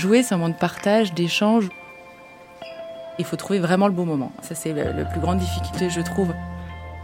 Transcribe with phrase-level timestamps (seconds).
[0.00, 1.68] Jouer, c'est un moment de partage, d'échange.
[3.18, 4.32] Il faut trouver vraiment le bon moment.
[4.40, 6.32] Ça, c'est la, plus grande difficulté, je trouve.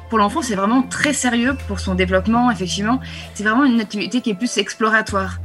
[0.09, 2.99] Pour l'enfant, c'est vraiment très sérieux pour son développement, effectivement.
[3.35, 5.41] C'est vraiment une activité qui est plus exploratoire.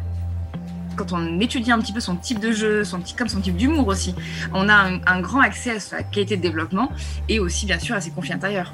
[0.95, 3.57] Quand on étudie un petit peu son type de jeu, son petit, comme son type
[3.57, 4.15] d'humour aussi,
[4.53, 6.89] on a un, un grand accès à sa qualité de développement
[7.27, 8.73] et aussi, bien sûr, à ses conflits intérieurs.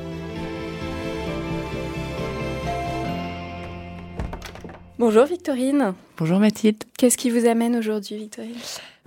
[5.01, 5.95] Bonjour Victorine.
[6.15, 6.83] Bonjour Mathilde.
[6.95, 8.53] Qu'est-ce qui vous amène aujourd'hui Victorine?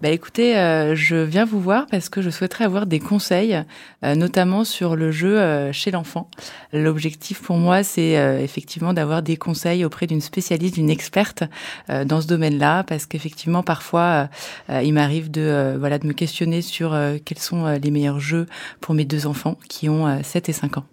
[0.03, 3.63] Bah écoutez, euh, je viens vous voir parce que je souhaiterais avoir des conseils,
[4.03, 6.29] euh, notamment sur le jeu euh, chez l'enfant.
[6.73, 11.45] L'objectif pour moi, c'est effectivement d'avoir des conseils auprès d'une spécialiste, d'une experte
[11.89, 14.29] dans ce domaine-là, parce qu'effectivement, parfois,
[14.69, 18.47] il m'arrive de voilà de me questionner sur quels sont les meilleurs jeux
[18.81, 20.87] pour mes deux enfants qui ont euh, 7 et 5 ans.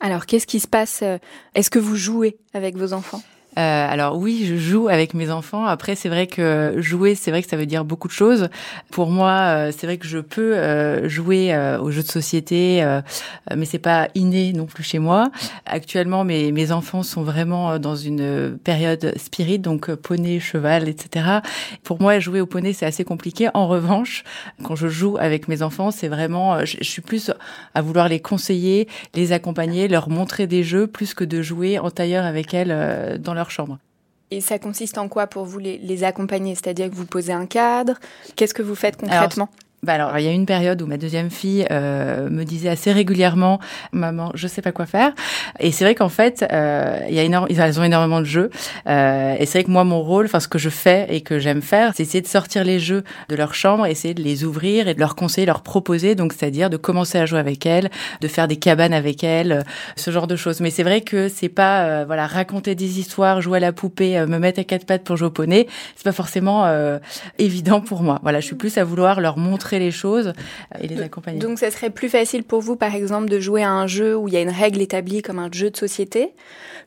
[0.00, 1.04] Alors qu'est-ce qui se passe
[1.54, 3.22] Est-ce que vous jouez avec vos enfants?
[3.60, 5.66] Euh, alors oui, je joue avec mes enfants.
[5.66, 8.48] Après, c'est vrai que jouer, c'est vrai que ça veut dire beaucoup de choses.
[8.90, 12.60] Pour moi, euh, c'est vrai que je peux euh, jouer euh, aux jeux de société,
[13.54, 15.30] mais c'est pas inné non plus chez moi.
[15.66, 21.40] Actuellement, mes mes enfants sont vraiment dans une période spirit, donc poney, cheval, etc.
[21.84, 23.48] Pour moi, jouer au poney, c'est assez compliqué.
[23.54, 24.24] En revanche,
[24.62, 27.30] quand je joue avec mes enfants, c'est vraiment, je, je suis plus
[27.74, 31.90] à vouloir les conseiller, les accompagner, leur montrer des jeux, plus que de jouer en
[31.90, 33.78] tailleur avec elles dans leur chambre.
[34.30, 36.54] Et ça consiste en quoi pour vous les, les accompagner?
[36.54, 37.94] C'est-à-dire que vous posez un cadre?
[38.36, 39.48] Qu'est-ce que vous faites concrètement?
[39.82, 42.92] Bah alors, il y a une période où ma deuxième fille euh, me disait assez
[42.92, 43.60] régulièrement,
[43.92, 45.14] maman, je sais pas quoi faire.
[45.58, 48.50] Et c'est vrai qu'en fait, euh, il y a énorme, ils ont énormément de jeux.
[48.86, 51.38] Euh, et c'est vrai que moi, mon rôle, enfin ce que je fais et que
[51.38, 54.86] j'aime faire, c'est essayer de sortir les jeux de leur chambre, essayer de les ouvrir
[54.86, 56.14] et de leur conseiller, leur proposer.
[56.14, 57.88] Donc, c'est-à-dire de commencer à jouer avec elles,
[58.20, 59.62] de faire des cabanes avec elles, euh,
[59.96, 60.60] ce genre de choses.
[60.60, 64.18] Mais c'est vrai que c'est pas, euh, voilà, raconter des histoires, jouer à la poupée,
[64.18, 65.66] euh, me mettre à quatre pattes pour jouer au poney.
[65.96, 66.70] C'est pas forcément
[67.38, 68.18] évident pour moi.
[68.22, 70.32] Voilà, je suis plus à vouloir leur montrer les choses
[70.80, 71.38] et les accompagner.
[71.38, 74.28] Donc ça serait plus facile pour vous, par exemple, de jouer à un jeu où
[74.28, 76.32] il y a une règle établie comme un jeu de société,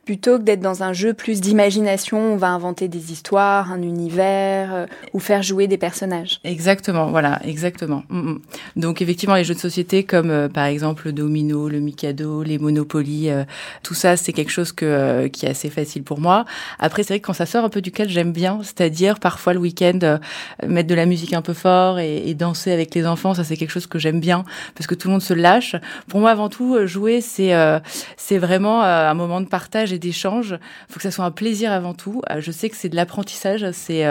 [0.04, 4.74] plutôt que d'être dans un jeu plus d'imagination, on va inventer des histoires, un univers,
[4.74, 6.40] euh, ou faire jouer des personnages.
[6.44, 8.02] Exactement, voilà, exactement.
[8.08, 8.40] Mm, mm.
[8.76, 12.58] Donc effectivement, les jeux de société comme euh, par exemple le domino, le mikado, les
[12.58, 13.44] monopoly, euh,
[13.82, 16.44] tout ça, c'est quelque chose que euh, qui est assez facile pour moi.
[16.78, 19.54] Après, c'est vrai que quand ça sort un peu du cadre, j'aime bien, c'est-à-dire parfois
[19.54, 20.18] le week-end
[20.66, 23.56] mettre de la musique un peu fort et, et danser avec les enfants, ça c'est
[23.56, 25.76] quelque chose que j'aime bien parce que tout le monde se lâche.
[26.08, 27.78] Pour moi, avant tout, euh, jouer, c'est euh,
[28.16, 30.56] c'est vraiment euh, un moment de partage et d'échange.
[30.88, 32.22] Faut que ça soit un plaisir avant tout.
[32.38, 34.04] Je sais que c'est de l'apprentissage, c'est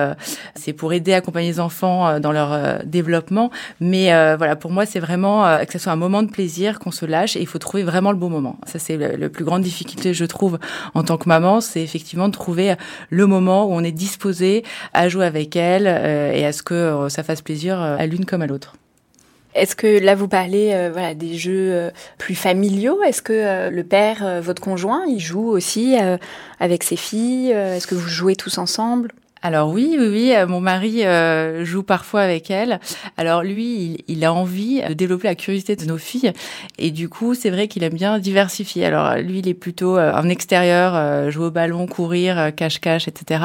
[0.56, 3.52] c'est pour aider, accompagner les enfants dans leur développement.
[3.80, 7.06] Mais voilà, pour moi, c'est vraiment que ce soit un moment de plaisir, qu'on se
[7.06, 8.58] lâche, et il faut trouver vraiment le bon moment.
[8.66, 10.60] Ça, c'est le, le plus grande difficulté, je trouve,
[10.94, 12.76] en tant que maman, c'est effectivement de trouver
[13.10, 14.64] le moment où on est disposé
[14.94, 18.48] à jouer avec elle et à ce que ça fasse plaisir à l'une comme à
[18.48, 18.53] l'autre.
[19.56, 23.04] Est-ce que là vous parlez euh, voilà des jeux euh, plus familiaux?
[23.04, 25.96] Est-ce que euh, le père, votre conjoint, il joue aussi
[26.60, 29.12] avec ses filles Est-ce que vous jouez tous ensemble?
[29.46, 30.34] Alors oui, oui, oui.
[30.48, 32.80] Mon mari euh, joue parfois avec elle.
[33.18, 36.32] Alors lui, il, il, a envie de développer la curiosité de nos filles,
[36.80, 38.86] et du coup, c'est vrai qu'il aime bien diversifier.
[38.86, 43.44] Alors lui, il est plutôt euh, en extérieur, euh, jouer au ballon, courir, cache-cache, etc.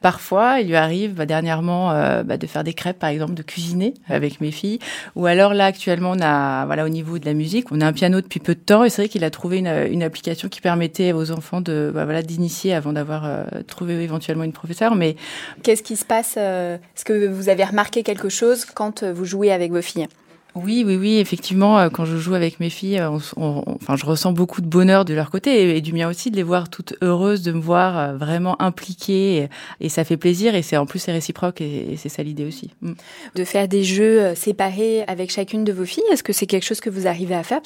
[0.00, 1.88] Parfois, il lui arrive bah, dernièrement
[2.22, 4.78] bah, de faire des crêpes, par exemple, de cuisiner avec mes filles.
[5.16, 7.92] Ou alors là, actuellement, on a, voilà, au niveau de la musique, on a un
[7.92, 10.60] piano depuis peu de temps, et c'est vrai qu'il a trouvé une, une, application qui
[10.60, 13.24] permettait aux enfants de, bah, voilà, d'initier avant d'avoir
[13.66, 15.16] trouvé éventuellement une professeure, mais
[15.62, 19.24] Qu'est-ce qui se passe euh, Est-ce que vous avez remarqué quelque chose quand euh, vous
[19.24, 20.08] jouez avec vos filles?
[20.54, 24.60] Oui, oui, oui, effectivement, euh, quand je joue avec mes filles, enfin, je ressens beaucoup
[24.60, 27.52] de bonheur de leur côté et, du mien aussi de les voir toutes heureuses, de
[27.52, 29.48] me voir vraiment impliquées
[29.80, 32.70] et, ça fait plaisir et c'est en plus c'est réciproque et, c'est ça l'idée aussi.
[32.82, 32.92] Mm.
[33.34, 36.80] De faire des jeux séparés avec chacune de vos filles, est-ce que c'est quelque chose
[36.80, 37.62] que vous arrivez à faire?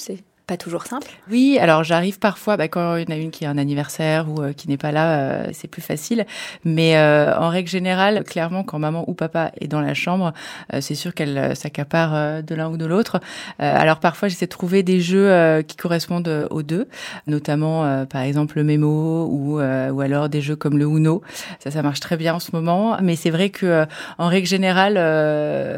[0.46, 1.10] Pas toujours simple.
[1.28, 4.30] Oui, alors j'arrive parfois, bah, quand il y en a une qui a un anniversaire
[4.30, 6.24] ou euh, qui n'est pas là, euh, c'est plus facile.
[6.64, 10.32] Mais euh, en règle générale, clairement, quand maman ou papa est dans la chambre,
[10.80, 13.20] c'est sûr qu'elle s'accapare de l'un ou de l'autre.
[13.58, 16.88] alors parfois, j'essaie de trouver des jeux qui correspondent aux deux,
[17.26, 21.22] notamment par exemple le mémo ou, ou alors des jeux comme le Uno.
[21.60, 22.96] Ça, ça marche très bien en ce moment.
[23.02, 23.86] Mais c'est vrai que
[24.18, 24.94] en règle générale,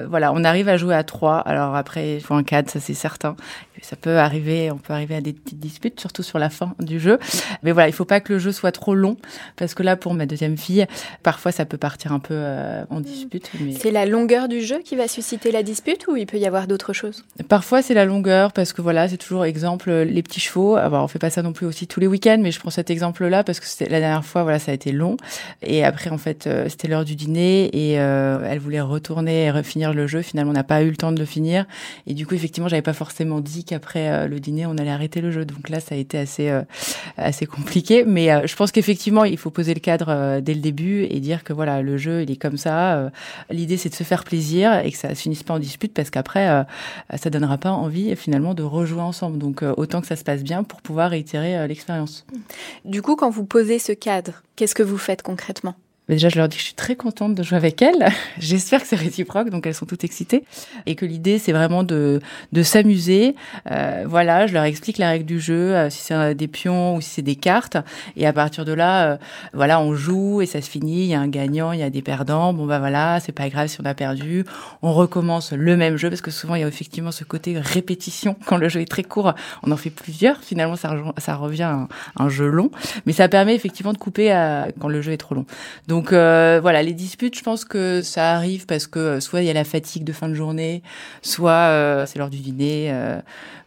[0.09, 1.39] voilà, on arrive à jouer à trois.
[1.39, 3.37] Alors après, il faut un cadre, ça c'est certain.
[3.83, 6.99] Ça peut arriver, on peut arriver à des petites disputes, surtout sur la fin du
[7.01, 7.19] jeu.
[7.63, 9.17] Mais voilà, il faut pas que le jeu soit trop long,
[9.57, 10.87] parce que là, pour ma deuxième fille,
[11.23, 13.51] parfois ça peut partir un peu euh, en dispute.
[13.79, 16.67] C'est la longueur du jeu qui va susciter la dispute ou il peut y avoir
[16.67, 17.25] d'autres choses?
[17.49, 20.77] Parfois c'est la longueur, parce que voilà, c'est toujours exemple les petits chevaux.
[20.77, 22.91] Alors on fait pas ça non plus aussi tous les week-ends, mais je prends cet
[22.91, 25.17] exemple-là parce que la dernière fois, voilà, ça a été long.
[25.63, 29.51] Et après, en fait, euh, c'était l'heure du dîner et euh, elle voulait retourner et
[29.51, 30.23] refinir le jeu.
[30.23, 31.67] Finalement, on n'a pas eu le temps de le finir.
[32.07, 35.31] Et du coup, effectivement, j'avais pas forcément dit qu'après euh, le on allait arrêter le
[35.31, 35.45] jeu.
[35.45, 36.63] Donc là, ça a été assez euh,
[37.17, 38.05] assez compliqué.
[38.05, 41.45] Mais euh, je pense qu'effectivement, il faut poser le cadre dès le début et dire
[41.45, 43.11] que voilà, le jeu, il est comme ça.
[43.51, 46.11] L'idée, c'est de se faire plaisir et que ça ne finisse pas en dispute parce
[46.11, 46.65] qu'après,
[47.17, 49.39] ça donnera pas envie finalement de rejouer ensemble.
[49.39, 52.27] Donc autant que ça se passe bien pour pouvoir réitérer l'expérience.
[52.85, 55.75] Du coup, quand vous posez ce cadre, qu'est-ce que vous faites concrètement?
[56.15, 58.09] Déjà, je leur dis que je suis très contente de jouer avec elles.
[58.39, 60.45] J'espère que c'est réciproque, donc elles sont toutes excitées.
[60.87, 62.21] Et que l'idée, c'est vraiment de,
[62.53, 63.35] de s'amuser.
[63.71, 67.01] Euh, voilà, je leur explique la règle du jeu, euh, si c'est des pions ou
[67.01, 67.77] si c'est des cartes.
[68.17, 69.17] Et à partir de là, euh,
[69.53, 71.03] voilà, on joue et ça se finit.
[71.03, 72.53] Il y a un gagnant, il y a des perdants.
[72.53, 74.45] Bon, bah voilà, c'est pas grave si on a perdu.
[74.83, 78.37] On recommence le même jeu, parce que souvent, il y a effectivement ce côté répétition.
[78.47, 80.41] Quand le jeu est très court, on en fait plusieurs.
[80.43, 82.71] Finalement, ça, revient à un, jeu long.
[83.07, 85.47] Mais ça permet effectivement de couper à, quand le jeu est trop long.
[85.87, 89.41] Donc, donc euh, voilà, les disputes, je pense que ça arrive parce que euh, soit
[89.41, 90.85] il y a la fatigue de fin de journée,
[91.23, 92.95] soit euh, c'est l'heure du dîner.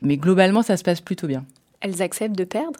[0.01, 1.43] mais globalement, ça se passe plutôt bien.
[1.81, 2.79] Elles acceptent de perdre?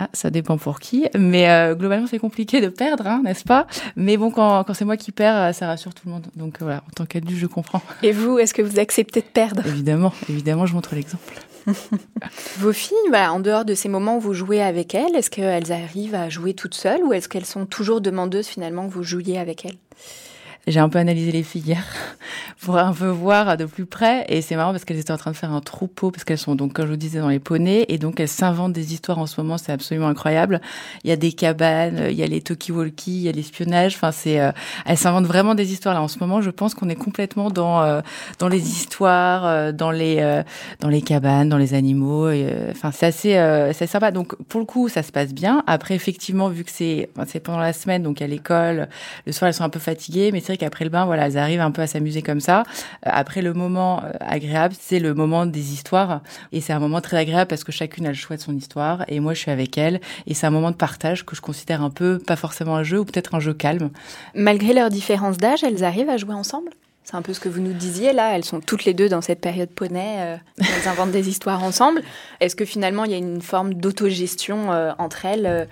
[0.00, 1.46] Ah, ça dépend pour qui, mais
[1.78, 3.68] globalement c'est compliqué de perdre, hein, n'est-ce pas?
[3.94, 6.26] Mais bon, quand, quand c'est moi qui perds, ça rassure tout le monde.
[6.34, 7.80] Donc voilà, en tant qu'adulte, je comprends.
[8.02, 9.64] Et vous, est-ce que vous acceptez de perdre?
[9.68, 11.34] Évidemment, évidemment, je montre l'exemple.
[12.58, 16.14] Vos filles, en dehors de ces moments où vous jouez avec elles, est-ce qu'elles arrivent
[16.14, 19.64] à jouer toutes seules ou est-ce qu'elles sont toujours demandeuses finalement que vous jouiez avec
[19.64, 19.78] elles?
[20.66, 21.84] J'ai un peu analysé les filles hier
[22.60, 24.24] pour un peu voir de plus près.
[24.28, 26.54] Et c'est marrant parce qu'elles étaient en train de faire un troupeau, parce qu'elles sont
[26.54, 27.84] donc, comme je vous disais, dans les poneys.
[27.88, 29.58] Et donc, elles s'inventent des histoires en ce moment.
[29.58, 30.60] C'est absolument incroyable.
[31.04, 33.94] Il y a des cabanes, il y a les talkie-walkie, il y a l'espionnage.
[33.96, 34.52] Enfin, c'est, euh,
[34.86, 36.00] elles s'inventent vraiment des histoires là.
[36.00, 38.00] En ce moment, je pense qu'on est complètement dans, euh,
[38.38, 40.42] dans les histoires, euh, dans les,
[40.80, 42.30] dans les cabanes, dans les animaux.
[42.70, 44.10] enfin, c'est assez, c'est sympa.
[44.10, 45.62] Donc, pour le coup, ça se passe bien.
[45.66, 48.88] Après, effectivement, vu que c'est, c'est pendant la semaine, donc à l'école,
[49.26, 50.30] le soir, elles sont un peu fatiguées.
[50.32, 52.60] Mais qu'après le bain, voilà, elles arrivent un peu à s'amuser comme ça.
[53.06, 56.20] Euh, après le moment euh, agréable, c'est le moment des histoires.
[56.52, 59.04] Et c'est un moment très agréable parce que chacune a le choix de son histoire.
[59.08, 60.00] Et moi, je suis avec elle.
[60.26, 63.00] Et c'est un moment de partage que je considère un peu, pas forcément un jeu,
[63.00, 63.90] ou peut-être un jeu calme.
[64.34, 66.70] Malgré leur différence d'âge, elles arrivent à jouer ensemble?
[67.02, 68.34] C'est un peu ce que vous nous disiez là.
[68.34, 70.16] Elles sont toutes les deux dans cette période poney.
[70.20, 72.02] Euh, elles inventent des histoires ensemble.
[72.40, 75.68] Est-ce que finalement il y a une forme d'autogestion entre elles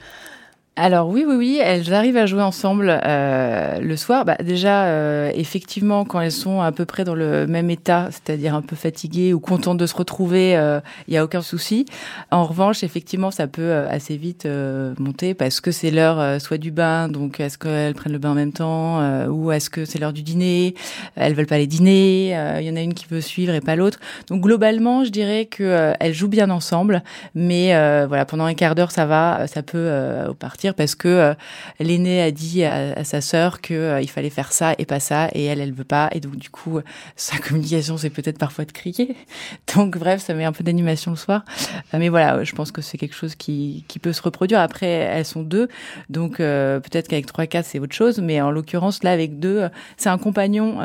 [0.75, 4.25] alors oui, oui, oui, elles arrivent à jouer ensemble euh, le soir.
[4.25, 8.55] Bah, déjà, euh, effectivement, quand elles sont à peu près dans le même état, c'est-à-dire
[8.55, 11.85] un peu fatiguées ou contentes de se retrouver, il euh, n'y a aucun souci.
[12.31, 16.57] En revanche, effectivement, ça peut euh, assez vite euh, monter parce que c'est l'heure soit
[16.57, 19.99] du bain, donc est-ce qu'elles prennent le bain en même temps ou est-ce que c'est
[19.99, 20.75] l'heure du dîner
[21.17, 22.31] Elles veulent pas les dîner.
[22.61, 24.01] Il y en a une qui veut suivre et pas l'autre.
[24.29, 27.03] Donc globalement, je dirais que elles jouent bien ensemble,
[27.35, 27.73] mais
[28.07, 29.91] voilà, pendant un quart d'heure, ça va, ça peut
[30.39, 31.35] partir parce que
[31.81, 35.45] l'aîné a dit à, sa sœur que il fallait faire ça et pas ça et
[35.45, 36.81] elle elle veut pas et donc du coup
[37.17, 39.17] sa communication c'est peut-être parfois de crier.
[39.75, 41.45] Donc bref, ça met un peu d'animation le soir.
[41.93, 44.61] mais voilà, je pense que c'est quelque chose qui, peut se reproduire.
[44.61, 45.69] Après, elles sont deux,
[46.09, 50.09] donc peut-être qu'avec trois quatre c'est autre chose, mais en l'occurrence là avec deux, c'est
[50.09, 50.79] un compagnon.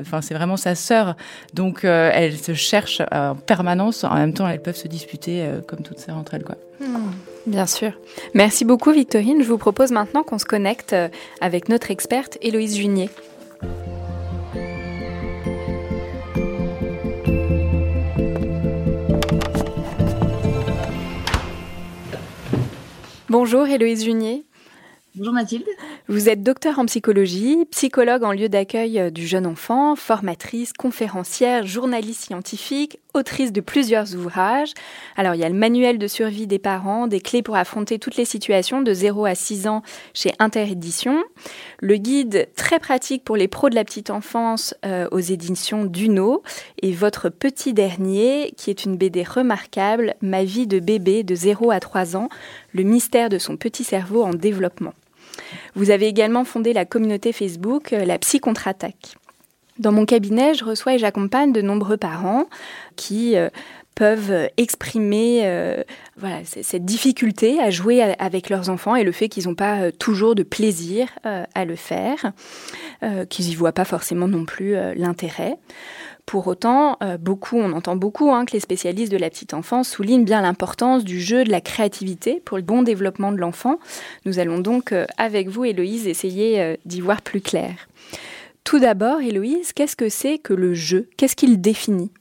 [0.00, 1.16] Enfin, c'est vraiment sa sœur,
[1.54, 4.04] donc elle se cherche en permanence.
[4.04, 6.56] En même temps, elles peuvent se disputer comme toutes sœurs entre elles, quoi.
[6.80, 7.10] Hmm,
[7.46, 7.92] bien sûr.
[8.34, 9.42] Merci beaucoup, Victorine.
[9.42, 11.08] Je vous propose maintenant qu'on se connecte euh,
[11.40, 13.10] avec notre experte, Héloïse Junier.
[23.28, 24.44] Bonjour, Héloïse Junier.
[25.14, 25.66] Bonjour Mathilde.
[26.10, 31.68] Vous êtes docteur en psychologie, psychologue en lieu d'accueil euh, du jeune enfant, formatrice, conférencière,
[31.68, 34.72] journaliste scientifique, autrice de plusieurs ouvrages.
[35.16, 38.16] Alors il y a le manuel de survie des parents, des clés pour affronter toutes
[38.16, 41.22] les situations de 0 à 6 ans chez Interédition,
[41.78, 46.42] le guide très pratique pour les pros de la petite enfance euh, aux éditions Duno
[46.82, 51.70] et votre petit dernier qui est une BD remarquable, Ma vie de bébé de 0
[51.70, 52.28] à 3 ans,
[52.74, 54.92] le mystère de son petit cerveau en développement.
[55.74, 59.16] Vous avez également fondé la communauté Facebook euh, La Psy Contre-Attaque.
[59.78, 62.46] Dans mon cabinet, je reçois et j'accompagne de nombreux parents
[62.96, 63.48] qui euh,
[63.94, 65.82] peuvent exprimer euh,
[66.44, 70.42] cette difficulté à jouer avec leurs enfants et le fait qu'ils n'ont pas toujours de
[70.42, 72.32] plaisir à le faire,
[73.28, 75.56] qu'ils n'y voient pas forcément non plus l'intérêt.
[76.30, 79.88] Pour autant, euh, beaucoup, on entend beaucoup hein, que les spécialistes de la petite enfance
[79.88, 83.80] soulignent bien l'importance du jeu, de la créativité pour le bon développement de l'enfant.
[84.26, 87.74] Nous allons donc, euh, avec vous, Héloïse, essayer euh, d'y voir plus clair.
[88.62, 91.08] Tout d'abord, Héloïse, qu'est-ce que c'est que le jeu?
[91.16, 92.12] Qu'est-ce qu'il définit?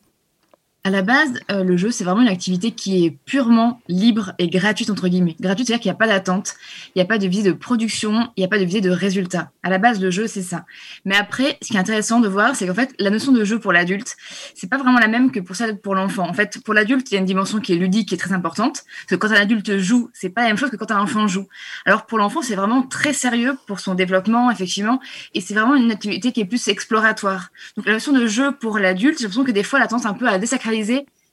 [0.86, 4.50] À la base, euh, le jeu, c'est vraiment une activité qui est purement libre et
[4.50, 5.36] gratuite, entre guillemets.
[5.40, 6.56] Gratuite, c'est-à-dire qu'il n'y a pas d'attente,
[6.96, 8.90] il n'y a pas de visée de production, il n'y a pas de visée de
[8.90, 9.52] résultat.
[9.62, 10.66] À la base, le jeu, c'est ça.
[11.04, 13.60] Mais après, ce qui est intéressant de voir, c'est qu'en fait, la notion de jeu
[13.60, 14.16] pour l'adulte,
[14.56, 16.30] c'est pas vraiment la même que pour celle pour l'enfant.
[16.30, 18.32] En fait, pour l'adulte, il y a une dimension qui est ludique, qui est très
[18.32, 18.84] importante.
[18.86, 21.28] Parce que quand un adulte joue, c'est pas la même chose que quand un enfant
[21.28, 21.48] joue.
[21.86, 25.02] Alors, pour l'enfant, c'est vraiment très sérieux pour son développement, effectivement.
[25.34, 27.50] Et c'est vraiment une activité qui est plus exploratoire.
[27.76, 30.14] Donc, la notion de jeu pour l'adulte, j'ai l'impression que des fois, elle tendance un
[30.14, 30.69] peu à désacraliser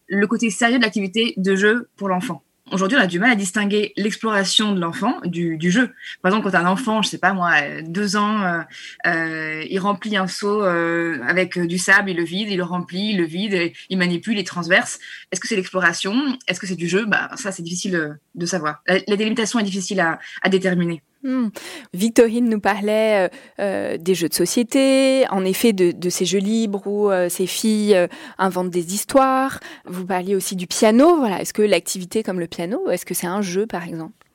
[0.09, 2.43] le côté sérieux de l'activité de jeu pour l'enfant.
[2.73, 5.93] Aujourd'hui, on a du mal à distinguer l'exploration de l'enfant du, jeu.
[6.21, 7.53] Par exemple, quand un enfant, je sais pas moi,
[7.83, 8.63] deux ans, euh,
[9.07, 13.11] euh, il remplit un seau euh, avec du sable, il le vide, il le remplit,
[13.11, 14.99] il le vide, il manipule, il transverse.
[15.31, 16.37] Est-ce que c'est l'exploration?
[16.49, 17.07] Est-ce que c'est du jeu?
[17.07, 18.83] Bah ça, c'est difficile de savoir.
[18.89, 21.03] La, délimitation est difficile à déterminer.
[21.27, 21.49] Hmm.
[21.93, 23.29] Victorine nous parlait euh,
[23.59, 27.99] euh, des jeux de société, en effet de, ces jeux libres où euh, ces filles
[28.39, 29.59] inventent des histoires.
[29.87, 31.17] Vous parliez aussi du piano.
[31.17, 34.26] Voilà, est-ce que l'activité comme le piano, est-ce que c'est un jeu par exemple?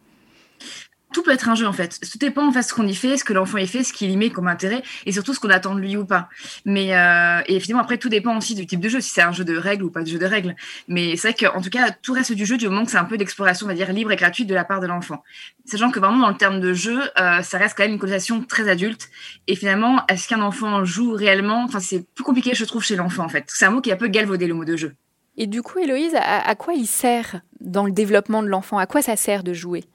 [1.11, 1.99] Tout peut être un jeu en fait.
[2.11, 4.09] Tout dépend en fait ce qu'on y fait, ce que l'enfant y fait, ce qu'il
[4.09, 6.29] y met comme intérêt, et surtout ce qu'on attend de lui ou pas.
[6.65, 9.31] Mais euh, et finalement après tout dépend aussi du type de jeu, si c'est un
[9.31, 10.55] jeu de règles ou pas de jeu de règles.
[10.87, 13.05] Mais c'est vrai qu'en tout cas tout reste du jeu du moment que c'est un
[13.05, 15.23] peu d'exploration, on va dire libre et gratuite de la part de l'enfant.
[15.65, 18.43] Sachant que vraiment dans le terme de jeu, euh, ça reste quand même une connotation
[18.43, 19.09] très adulte.
[19.47, 21.63] Et finalement, est-ce qu'un enfant joue réellement?
[21.63, 23.45] Enfin c'est plus compliqué je trouve chez l'enfant en fait.
[23.47, 24.93] C'est un mot qui est un peu galvaudé le mot de jeu.
[25.37, 28.77] Et du coup, Héloïse, à quoi il sert dans le développement de l'enfant?
[28.77, 29.85] À quoi ça sert de jouer?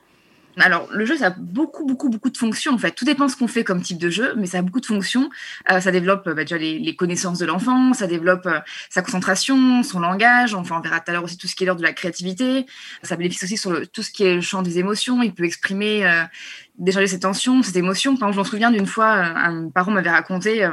[0.58, 2.92] Alors, le jeu, ça a beaucoup, beaucoup, beaucoup de fonctions, en fait.
[2.92, 5.28] Tout dépend ce qu'on fait comme type de jeu, mais ça a beaucoup de fonctions.
[5.70, 10.00] Euh, ça développe bah, déjà les, connaissances de l'enfant, ça développe euh, sa concentration, son
[10.00, 10.54] langage.
[10.54, 12.64] Enfin, on verra tout à l'heure aussi tout ce qui est l'ordre de la créativité.
[13.02, 15.22] Ça bénéficie aussi sur tout ce qui est le champ des émotions.
[15.22, 16.22] Il peut exprimer euh,
[16.78, 18.16] décharger ses tensions, ses émotions.
[18.16, 20.70] Par exemple, je m'en souviens d'une fois, euh, un parent m'avait raconté euh,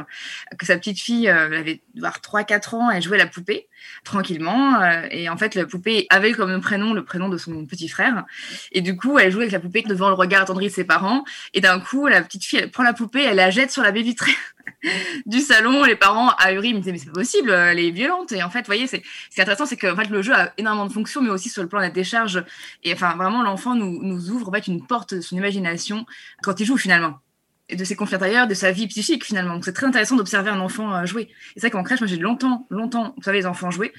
[0.58, 3.68] que sa petite fille, euh, elle avait 3-4 ans, elle jouait la poupée
[4.02, 4.82] tranquillement.
[5.10, 8.24] et en fait, la poupée avait comme prénom le prénom de son petit frère.
[8.72, 11.24] Et du coup, elle jouait avec la poupée devant le regard attendri de ses parents.
[11.52, 13.92] Et d'un coup, la petite fille, elle prend la poupée, elle la jette sur la
[13.92, 14.32] baie vitrée
[15.26, 18.32] du salon, les parents ahuris me disaient mais c'est pas possible, elle est violente.
[18.32, 19.02] Et en fait, vous voyez, c'est
[19.38, 21.68] intéressant, c'est que en fait, le jeu a énormément de fonctions, mais aussi sur le
[21.68, 22.44] plan de la décharge.
[22.82, 26.06] Et enfin, vraiment, l'enfant nous, ouvre en fait une porte de son imagination
[26.42, 27.18] quand il joue finalement.
[27.70, 29.54] Et de ses conflits intérieurs, de sa vie psychique finalement.
[29.54, 31.22] Donc c'est très intéressant d'observer un enfant euh, jouer.
[31.22, 33.90] Et c'est vrai qu'en crèche, moi j'ai longtemps, longtemps observé les enfants jouer.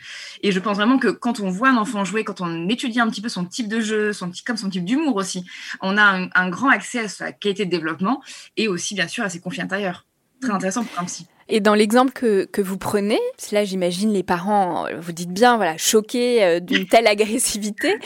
[0.43, 3.09] Et je pense vraiment que quand on voit un enfant jouer, quand on étudie un
[3.09, 5.45] petit peu son type de jeu, son comme son type d'humour aussi,
[5.81, 8.21] on a un, un grand accès à sa qualité de développement
[8.55, 10.05] et aussi bien sûr à ses conflits intérieurs
[10.41, 11.27] très intéressant pour un psy.
[11.47, 13.19] Et dans l'exemple que, que vous prenez,
[13.51, 17.99] là j'imagine les parents, vous dites bien, voilà, choqués euh, d'une telle agressivité.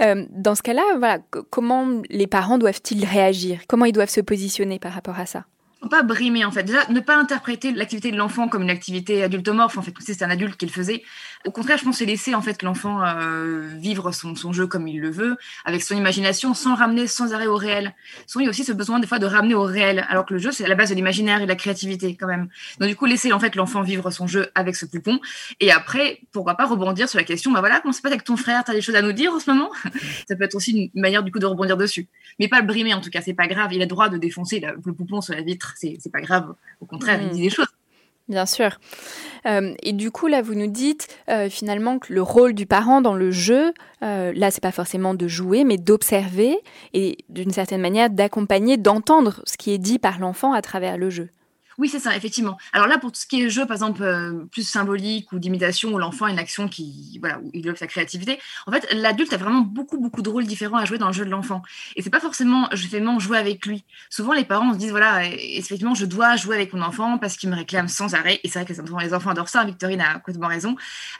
[0.00, 1.18] Euh, dans ce cas-là, voilà,
[1.50, 3.60] comment les parents doivent-ils réagir?
[3.68, 5.44] Comment ils doivent se positionner par rapport à ça?
[5.90, 6.64] Pas brimer en fait.
[6.64, 9.76] Déjà, ne pas interpréter l'activité de l'enfant comme une activité adultomorphe.
[9.76, 11.02] En fait, c'est un adulte qui le faisait.
[11.46, 14.88] Au contraire, je pense c'est laisser en fait l'enfant euh, vivre son, son, jeu comme
[14.88, 17.94] il le veut, avec son imagination, sans ramener sans arrêt au réel.
[18.26, 20.34] Souvent, il y a aussi ce besoin des fois de ramener au réel, alors que
[20.34, 22.48] le jeu c'est la base de l'imaginaire et de la créativité quand même.
[22.80, 25.20] Donc du coup, laisser en fait l'enfant vivre son jeu avec ce poupon,
[25.60, 28.36] et après, pourquoi pas rebondir sur la question, bah voilà, comment se passe avec ton
[28.36, 28.64] frère?
[28.64, 29.70] T'as des choses à nous dire en ce moment?
[30.28, 32.08] Ça peut être aussi une manière du coup de rebondir dessus,
[32.40, 33.20] mais pas le brimer en tout cas.
[33.20, 33.72] C'est pas grave.
[33.72, 35.74] Il a le droit de défoncer le poupon sur la vitre.
[35.76, 36.54] C'est pas grave.
[36.80, 37.75] Au contraire, il dit des choses.
[38.28, 38.80] Bien sûr.
[39.46, 43.00] Euh, et du coup, là, vous nous dites euh, finalement que le rôle du parent
[43.00, 46.58] dans le jeu, euh, là, c'est pas forcément de jouer, mais d'observer
[46.92, 51.08] et d'une certaine manière d'accompagner, d'entendre ce qui est dit par l'enfant à travers le
[51.08, 51.28] jeu.
[51.78, 52.56] Oui, c'est ça, effectivement.
[52.72, 55.92] Alors là, pour tout ce qui est jeu, par exemple, euh, plus symbolique ou d'imitation,
[55.92, 59.32] où l'enfant a une action qui, voilà, où il développe sa créativité, en fait, l'adulte
[59.32, 61.62] a vraiment beaucoup, beaucoup de rôles différents à jouer dans le jeu de l'enfant.
[61.96, 63.84] Et c'est pas forcément, je fais jouer avec lui.
[64.10, 67.48] Souvent, les parents se disent, voilà, effectivement, je dois jouer avec mon enfant parce qu'il
[67.50, 68.40] me réclame sans arrêt.
[68.42, 69.64] Et c'est vrai que les enfants, adorent ça.
[69.64, 70.76] Victorine a complètement raison.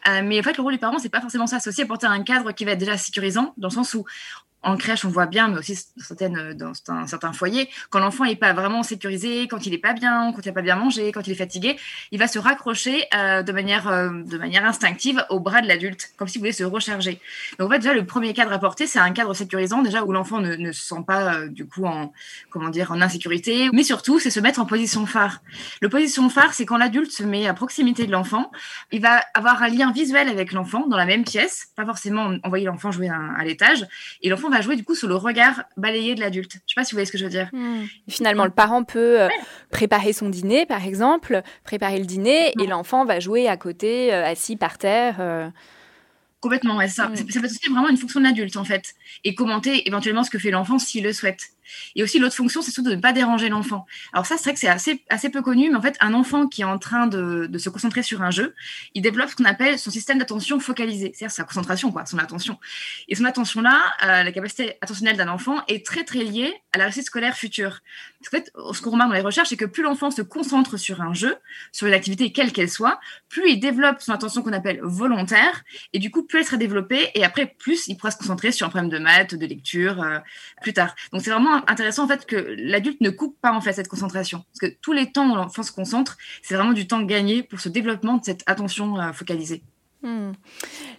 [0.09, 1.61] Euh, mais en fait, le rôle du parent, c'est pas forcément ça.
[1.61, 4.05] C'est aussi un cadre qui va être déjà sécurisant, dans le sens où
[4.63, 8.37] en crèche, on voit bien, mais aussi certaines, dans un certain foyer, quand l'enfant n'est
[8.37, 11.27] pas vraiment sécurisé, quand il n'est pas bien, quand il n'a pas bien mangé, quand
[11.27, 11.77] il est fatigué,
[12.11, 16.11] il va se raccrocher euh, de, manière, euh, de manière instinctive au bras de l'adulte,
[16.17, 17.21] comme s'il voulait se recharger.
[17.59, 20.11] Donc en fait, déjà, le premier cadre à porter, c'est un cadre sécurisant, déjà où
[20.13, 22.13] l'enfant ne, se sent pas euh, du coup en,
[22.55, 25.43] en insécurité, mais surtout, c'est se mettre en position phare.
[25.81, 28.51] Le position phare, c'est quand l'adulte se met à proximité de l'enfant,
[28.91, 32.67] il va avoir un lien visuel avec l'enfant dans la même pièce, pas forcément envoyer
[32.67, 33.87] l'enfant jouer à, à l'étage,
[34.23, 36.53] et l'enfant va jouer du coup sur le regard balayé de l'adulte.
[36.53, 37.49] Je sais pas si vous voyez ce que je veux dire.
[37.53, 37.85] Hmm.
[38.09, 39.29] Finalement, le parent peut euh,
[39.71, 44.25] préparer son dîner, par exemple, préparer le dîner, et l'enfant va jouer à côté, euh,
[44.25, 45.17] assis par terre.
[45.21, 45.49] Euh.
[46.41, 47.09] Complètement, ouais, ça.
[47.09, 47.17] Hmm.
[47.17, 48.95] Ça peut être aussi vraiment une fonction de l'adulte, en fait.
[49.25, 51.49] Et commenter éventuellement ce que fait l'enfant s'il le souhaite.
[51.95, 53.87] Et aussi, l'autre fonction, c'est surtout de ne pas déranger l'enfant.
[54.13, 56.47] Alors ça, c'est vrai que c'est assez, assez peu connu, mais en fait, un enfant
[56.47, 58.55] qui est en train de, de se concentrer sur un jeu,
[58.95, 62.59] il développe ce qu'on appelle son système d'attention focalisé, c'est-à-dire sa concentration, quoi, son attention.
[63.09, 66.85] Et son attention-là, euh, la capacité attentionnelle d'un enfant est très, très liée à la
[66.85, 67.81] réussite scolaire future.
[68.21, 70.77] Parce qu'en fait, ce qu'on remarque dans les recherches, c'est que plus l'enfant se concentre
[70.77, 71.37] sur un jeu,
[71.73, 75.99] sur une activité quelle qu'elle soit, plus il développe son attention qu'on appelle volontaire, et
[75.99, 78.71] du coup, plus elle sera développée, et après, plus il pourra se concentrer sur un
[78.71, 80.19] problème de maths, de lecture, euh,
[80.63, 80.95] plus tard.
[81.13, 84.45] Donc c'est vraiment intéressant en fait que l'adulte ne coupe pas en fait cette concentration.
[84.53, 87.61] Parce que tous les temps où l'enfant se concentre, c'est vraiment du temps gagné pour
[87.61, 89.63] ce développement de cette attention euh, focalisée.
[90.03, 90.33] Hmm.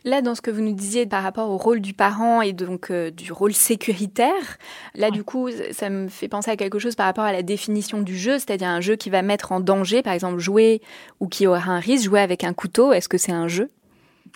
[0.03, 2.91] Là, dans ce que vous nous disiez par rapport au rôle du parent et donc
[2.91, 4.57] euh, du rôle sécuritaire,
[4.95, 8.01] là, du coup, ça me fait penser à quelque chose par rapport à la définition
[8.01, 10.81] du jeu, c'est-à-dire un jeu qui va mettre en danger, par exemple, jouer
[11.19, 12.91] ou qui aura un risque, jouer avec un couteau.
[12.91, 13.69] Est-ce que c'est un jeu?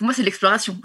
[0.02, 0.78] Pour moi, c'est l'exploration.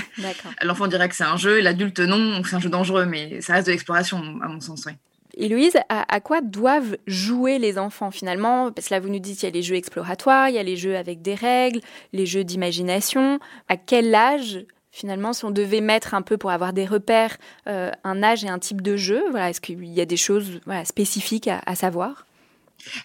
[0.62, 3.66] L'enfant dirait que c'est un jeu, l'adulte non, c'est un jeu dangereux, mais ça reste
[3.66, 4.92] de l'exploration, à mon sens, oui.
[5.36, 8.72] Et Louise, à, quoi doivent jouer les enfants finalement?
[8.72, 10.62] Parce que là, vous nous dites qu'il y a les jeux exploratoires, il y a
[10.62, 11.82] les jeux avec des règles,
[12.14, 13.40] les jeux d'imagination.
[13.68, 17.90] À quel âge finalement, si on devait mettre un peu pour avoir des repères, euh,
[18.04, 20.86] un âge et un type de jeu, voilà, est-ce qu'il y a des choses voilà,
[20.86, 22.24] spécifiques à, à savoir?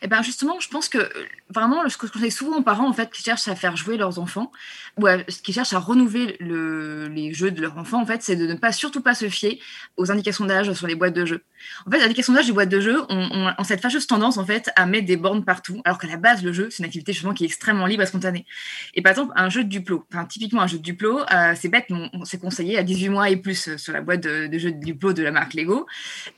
[0.01, 1.09] Eh ben justement, je pense que euh,
[1.49, 3.97] vraiment, ce que je conseille souvent aux parents en fait qui cherchent à faire jouer
[3.97, 4.51] leurs enfants
[4.97, 5.07] ou
[5.43, 8.55] qui cherchent à renouveler le, les jeux de leurs enfants, en fait, c'est de ne
[8.55, 9.59] pas surtout pas se fier
[9.95, 11.43] aux indications d'âge sur les boîtes de jeux.
[11.85, 14.69] En fait, les indications d'âge des boîtes de jeux ont, cette fâcheuse tendance en fait
[14.75, 17.33] à mettre des bornes partout, alors qu'à la base, le jeu c'est une activité justement
[17.33, 18.45] qui est extrêmement libre et spontanée.
[18.95, 21.69] Et par exemple, un jeu de Duplo, enfin typiquement un jeu de Duplo, euh, c'est
[21.69, 24.57] bête, on, s'est conseillé à 18 mois et plus euh, sur la boîte de, de
[24.57, 25.85] jeux de Duplo de la marque Lego.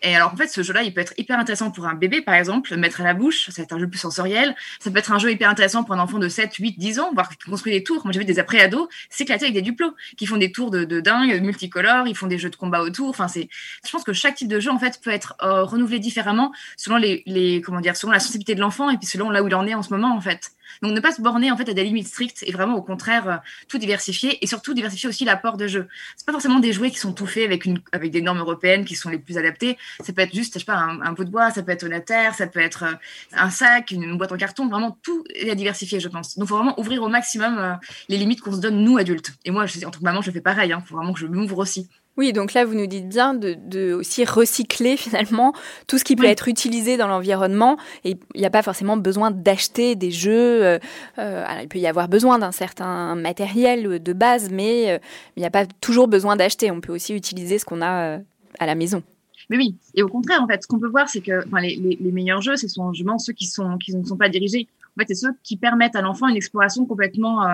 [0.01, 2.35] Et alors en fait, ce jeu-là, il peut être hyper intéressant pour un bébé par
[2.35, 4.55] exemple, mettre à la bouche, ça va être un jeu plus sensoriel.
[4.79, 7.11] Ça peut être un jeu hyper intéressant pour un enfant de 7, 8, 10 ans,
[7.13, 8.01] voir qu'il construit des tours.
[8.03, 10.99] Moi, j'ai vu des après-ados s'éclater avec des duplos, qui font des tours de, de
[10.99, 13.09] dingue, multicolores, ils font des jeux de combat autour.
[13.09, 13.49] Enfin, c'est,
[13.85, 16.97] je pense que chaque type de jeu, en fait, peut être euh, renouvelé différemment selon
[16.97, 19.55] les, les, comment dire, selon la sensibilité de l'enfant et puis selon là où il
[19.55, 20.51] en est en ce moment, en fait.
[20.81, 23.27] Donc ne pas se borner en fait à des limites strictes et vraiment au contraire
[23.27, 25.87] euh, tout diversifier et surtout diversifier aussi l'apport de jeux.
[26.15, 28.85] C'est pas forcément des jouets qui sont tout faits avec une avec des normes européennes
[28.85, 29.77] qui sont les plus adaptées.
[30.03, 32.01] Ça peut être juste je sais pas un, un de bois, ça peut être la
[32.01, 32.93] terre, ça peut être euh,
[33.33, 34.67] un sac, une, boîte en carton.
[34.67, 36.37] Vraiment tout est à diversifier je pense.
[36.37, 37.73] Donc faut vraiment ouvrir au maximum euh,
[38.07, 39.33] les limites qu'on se donne nous adultes.
[39.45, 40.71] Et moi je, en tant que maman je fais pareil.
[40.71, 40.83] Hein.
[40.85, 41.89] Faut vraiment que je m'ouvre aussi.
[42.17, 45.53] Oui, donc là, vous nous dites bien de, aussi recycler finalement
[45.87, 47.77] tout ce qui peut être utilisé dans l'environnement.
[48.03, 50.65] Et il n'y a pas forcément besoin d'acheter des jeux.
[50.65, 50.79] Euh,
[51.17, 54.97] euh, alors, il peut y avoir besoin d'un certain matériel de base, mais euh,
[55.37, 56.71] il n'y a pas toujours besoin d'acheter.
[56.71, 58.19] On peut aussi utiliser ce qu'on a
[58.59, 59.01] à la maison.
[59.49, 61.97] Mais oui, et au contraire, en fait, ce qu'on peut voir, c'est que les, les,
[62.01, 64.67] les, meilleurs jeux, ce sont justement ceux qui, sont, qui ne sont pas dirigés.
[64.97, 67.47] En fait, c'est ceux qui permettent à l'enfant une exploration complètement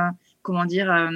[0.45, 1.10] comment dire, euh,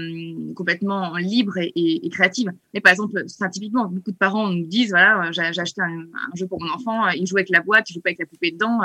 [0.55, 2.51] complètement libre et, et, créative.
[2.73, 6.59] Mais par exemple, typiquement, beaucoup de parents nous disent, voilà, j'ai acheté un, jeu pour
[6.59, 8.79] mon enfant, il joue avec la boîte, il joue pas avec la poupée dedans,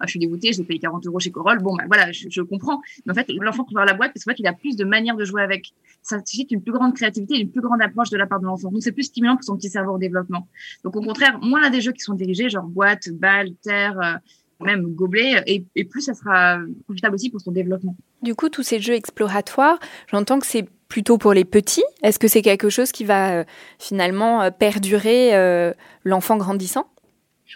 [0.00, 1.58] je suis dégoûtée, je l'ai payé 40 euros chez Corolle.
[1.58, 2.80] Bon, ben voilà, je, je, comprends.
[3.04, 5.16] Mais en fait, l'enfant préfère la boîte parce qu'en fait, il a plus de manières
[5.16, 5.72] de jouer avec.
[6.02, 8.70] Ça suscite une plus grande créativité, une plus grande approche de la part de l'enfant.
[8.70, 10.46] Donc, c'est plus stimulant pour son petit cerveau au développement.
[10.84, 14.20] Donc, au contraire, moins on des jeux qui sont dirigés, genre boîte, balle, terre,
[14.64, 17.96] même gobelet, et, plus ça sera profitable aussi pour son développement.
[18.22, 21.84] Du coup, tous ces jeux exploratoires, j'entends que c'est plutôt pour les petits.
[22.02, 23.44] Est-ce que c'est quelque chose qui va euh,
[23.78, 25.72] finalement euh, perdurer euh,
[26.04, 26.86] l'enfant grandissant?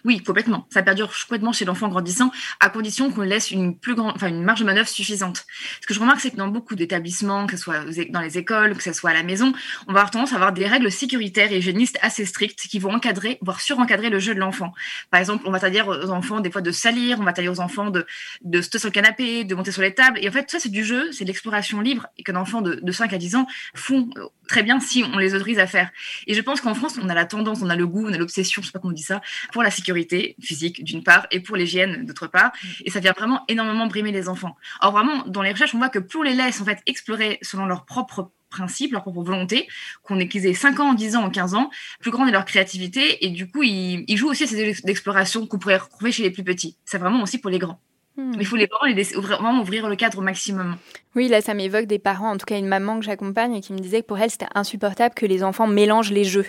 [0.05, 0.67] Oui, complètement.
[0.71, 2.31] Ça perdure complètement chez l'enfant grandissant,
[2.61, 5.47] à condition qu'on laisse une plus grande, enfin une marge de manœuvre suffisante.
[5.81, 8.77] Ce que je remarque, c'est que dans beaucoup d'établissements, que ce soit dans les écoles,
[8.77, 9.53] que ce soit à la maison,
[9.87, 12.93] on va avoir tendance à avoir des règles sécuritaires et hygiénistes assez strictes qui vont
[12.93, 14.73] encadrer, voire surencadrer le jeu de l'enfant.
[15.11, 17.61] Par exemple, on va dire aux enfants des fois de salir, on va dire aux
[17.61, 18.07] enfants de,
[18.43, 20.19] de se sur le canapé, de monter sur les tables.
[20.21, 22.75] Et en fait, ça, c'est du jeu, c'est de l'exploration libre et qu'un enfant de,
[22.75, 25.91] de 5 à 10 ans font euh, très bien si on les autorise à faire.
[26.27, 28.19] Et je pense qu'en France, on a la tendance, on a le goût, on a
[28.19, 29.21] l'obsession, je sais pas comment on dit ça,
[29.53, 32.53] pour la sécurité physique d'une part et pour l'hygiène d'autre part.
[32.85, 34.57] Et ça vient vraiment énormément brimer les enfants.
[34.81, 37.39] Or vraiment, dans les recherches, on voit que plus on les laisse en fait explorer
[37.43, 39.69] selon leurs propres principes, leur propre volonté,
[40.03, 42.45] qu'on ait qu'ils aient 5 ans, 10 ans ou 15 ans, plus grande est leur
[42.45, 46.23] créativité et du coup, ils, ils jouent aussi à ces explorations qu'on pourrait retrouver chez
[46.23, 46.77] les plus petits.
[46.85, 47.81] C'est vraiment aussi pour les grands.
[48.17, 48.33] Hmm.
[48.39, 50.77] Il faut les parents les laisser vraiment ouvrir le cadre au maximum.
[51.17, 53.73] Oui, là, ça m'évoque des parents, en tout cas une maman que j'accompagne, et qui
[53.73, 56.47] me disait que pour elle, c'était insupportable que les enfants mélangent les jeux.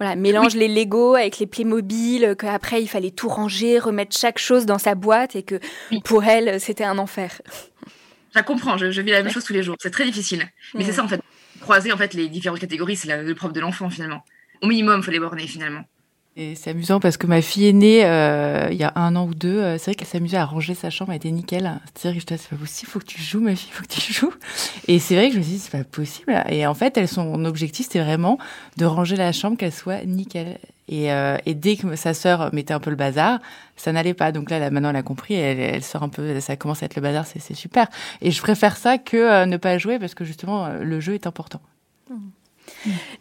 [0.00, 4.64] Voilà, mélangent les Lego avec les Playmobil, qu'après, il fallait tout ranger, remettre chaque chose
[4.64, 5.60] dans sa boîte, et que
[6.04, 7.42] pour elle, c'était un enfer.
[8.34, 9.76] Je comprends, je, vis la même chose tous les jours.
[9.80, 10.48] C'est très difficile.
[10.74, 11.20] Mais c'est ça, en fait.
[11.60, 14.24] Croiser, en fait, les différentes catégories, c'est le propre de l'enfant, finalement.
[14.62, 15.84] Au minimum, il faut les borner, finalement.
[16.36, 19.34] Et c'est amusant parce que ma fille aînée, euh, il y a un an ou
[19.34, 21.80] deux, euh, c'est vrai qu'elle s'amusait à ranger sa chambre, elle était nickel.
[21.94, 24.12] C'est-à-dire que je c'est pas possible, faut que tu joues, ma fille, faut que tu
[24.12, 24.34] joues.
[24.88, 26.42] Et c'est vrai que je me suis dit, c'est pas possible.
[26.48, 28.38] Et en fait, elle, son objectif, c'était vraiment
[28.78, 30.58] de ranger la chambre, qu'elle soit nickel.
[30.88, 33.38] Et, euh, et, dès que sa sœur mettait un peu le bazar,
[33.76, 34.32] ça n'allait pas.
[34.32, 37.02] Donc là, maintenant, elle a compris, elle, sort un peu, ça commence à être le
[37.02, 37.86] bazar, c'est super.
[38.22, 41.60] Et je préfère ça que ne pas jouer parce que justement, le jeu est important.
[42.10, 42.16] Mmh.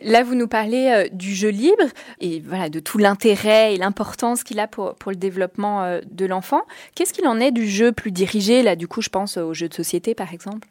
[0.02, 1.84] Là, vous nous parlez euh, du jeu libre
[2.20, 6.62] et voilà de tout l'intérêt et l'importance qu'il a pour, le développement euh, de l'enfant.
[6.96, 9.70] Qu'est-ce qu'il en est du jeu plus dirigé Là, du coup, je pense aux jeux
[9.70, 10.68] de société, par exemple?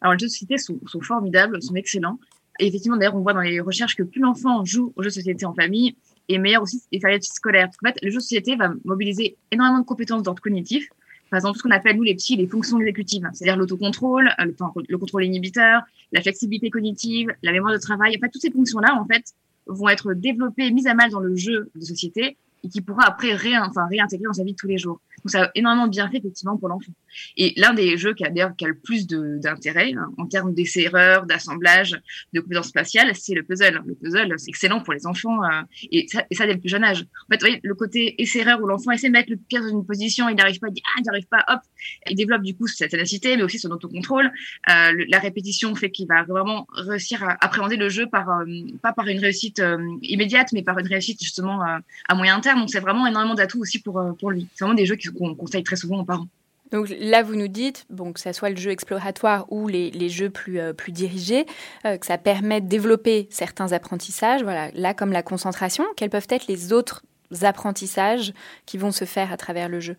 [0.00, 2.18] Alors, les jeux de société sont, sont formidables, sont excellents.
[2.60, 5.14] Et effectivement, d'ailleurs, on voit dans les recherches que plus l'enfant joue aux jeux de
[5.14, 5.96] société en famille,
[6.28, 7.66] et meilleur aussi et scolaire.
[7.66, 10.88] Parce qu'en fait, le jeu de société va mobiliser énormément de compétences d'ordre cognitif,
[11.30, 14.54] par exemple, ce qu'on appelle, nous, les petits, les fonctions exécutives, c'est-à-dire l'autocontrôle, euh, le,
[14.88, 15.82] le, contrôle inhibiteur,
[16.12, 18.16] la flexibilité cognitive, la mémoire de travail.
[18.16, 19.32] En fait, toutes ces fonctions-là, en fait,
[19.66, 23.34] vont être développées, mises à mal dans le jeu de société et qui pourra après
[23.34, 25.00] ré, enfin, réintégrer dans sa vie de tous les jours.
[25.24, 26.92] Donc ça a énormément bien fait effectivement pour l'enfant.
[27.36, 30.52] Et l'un des jeux qui a d'ailleurs qui a le plus d'intérêt hein, en termes
[30.52, 31.98] d'essais-erreurs, d'assemblage,
[32.32, 33.82] de compétences spatiales, c'est le puzzle.
[33.86, 36.68] Le puzzle, c'est excellent pour les enfants euh, et, ça, et ça dès le plus
[36.68, 37.00] jeune âge.
[37.02, 39.70] En fait, vous voyez, le côté essai-erreur où l'enfant essaie de mettre le pièce dans
[39.70, 41.60] une position, il n'arrive pas, il dit ah, il n'arrive pas, hop,
[42.08, 44.26] il développe du coup cette ténacité, mais aussi son autocontrôle.
[44.70, 48.44] Euh, la répétition fait qu'il va vraiment réussir à appréhender le jeu par euh,
[48.82, 52.60] pas par une réussite euh, immédiate, mais par une réussite justement à moyen terme.
[52.60, 54.48] Donc c'est vraiment énormément d'atouts aussi pour pour lui.
[54.54, 56.28] C'est vraiment des jeux qu'on conseille très souvent aux parents.
[56.70, 60.30] Donc là, vous nous dites, bon, que ce soit le jeu exploratoire ou les, jeux
[60.30, 61.46] plus, euh, plus dirigés,
[61.84, 64.42] euh, que ça permet de développer certains apprentissages.
[64.42, 67.04] Voilà, là, comme la concentration, quels peuvent être les autres
[67.42, 68.32] apprentissages
[68.66, 69.96] qui vont se faire à travers le jeu?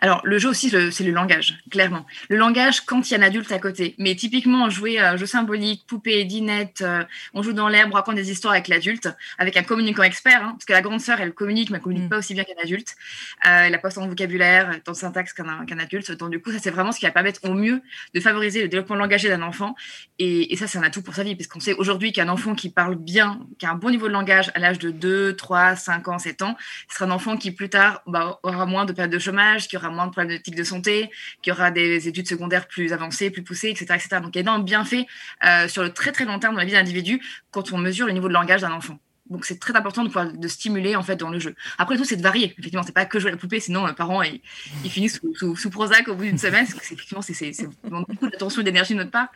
[0.00, 2.06] Alors, le jeu aussi, c'est le langage, clairement.
[2.28, 3.94] Le langage quand il y a un adulte à côté.
[3.98, 8.16] Mais typiquement, jouer à jeu symbolique, poupée, dinette, euh, on joue dans l'herbe, on raconte
[8.16, 9.08] des histoires avec l'adulte,
[9.38, 12.06] avec un communicant expert, hein, parce que la grande sœur, elle communique, mais elle communique
[12.06, 12.10] mm.
[12.10, 12.96] pas aussi bien qu'un adulte.
[13.46, 16.12] Euh, elle n'a pas autant de vocabulaire, tant de syntaxe qu'un adulte.
[16.12, 17.82] Donc, du coup, ça, c'est vraiment ce qui va permettre au mieux
[18.14, 19.74] de favoriser le développement langagier d'un enfant.
[20.18, 22.54] Et, et, ça, c'est un atout pour sa vie, parce qu'on sait aujourd'hui qu'un enfant
[22.54, 25.76] qui parle bien, qui a un bon niveau de langage à l'âge de 2, 3,
[25.76, 26.56] 5 ans, 7 ans,
[26.88, 29.78] ce sera un enfant qui, plus tard, bah, aura moins de période de chômage, qu'il
[29.78, 31.10] y aura moins de problèmes de santé,
[31.42, 33.86] qu'il y aura des études secondaires plus avancées, plus poussées, etc.
[33.94, 34.20] etc.
[34.22, 35.06] Donc il y a énormément de bienfaits
[35.44, 38.06] euh, sur le très très long terme dans la vie d'un individu quand on mesure
[38.06, 38.98] le niveau de langage d'un enfant.
[39.30, 41.54] Donc c'est très important de pouvoir de stimuler en fait dans le jeu.
[41.78, 42.54] Après tout c'est de varier.
[42.58, 44.40] Effectivement c'est pas que jouer à la poupée, sinon les parents ils,
[44.88, 46.64] finissent sous, sous, Prozac au bout d'une semaine.
[46.66, 49.28] Parce que effectivement c'est beaucoup d'attention et d'énergie de notre part.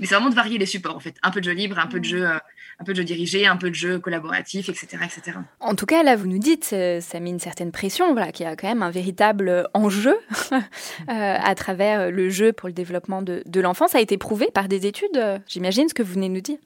[0.00, 1.16] Mais c'est vraiment de varier les supports en fait.
[1.22, 2.38] Un peu de jeu libre, un peu de jeu euh,
[2.80, 4.98] un peu de jeu dirigé, un peu de jeu collaboratif, etc.
[5.04, 5.38] etc.
[5.60, 8.46] En tout cas, là, vous nous dites, euh, ça met une certaine pression, voilà, qu'il
[8.46, 10.16] y a quand même un véritable enjeu
[10.52, 10.58] euh,
[11.06, 13.88] à travers le jeu pour le développement de, de l'enfant.
[13.88, 16.58] Ça a été prouvé par des études, j'imagine, ce que vous venez de nous dire.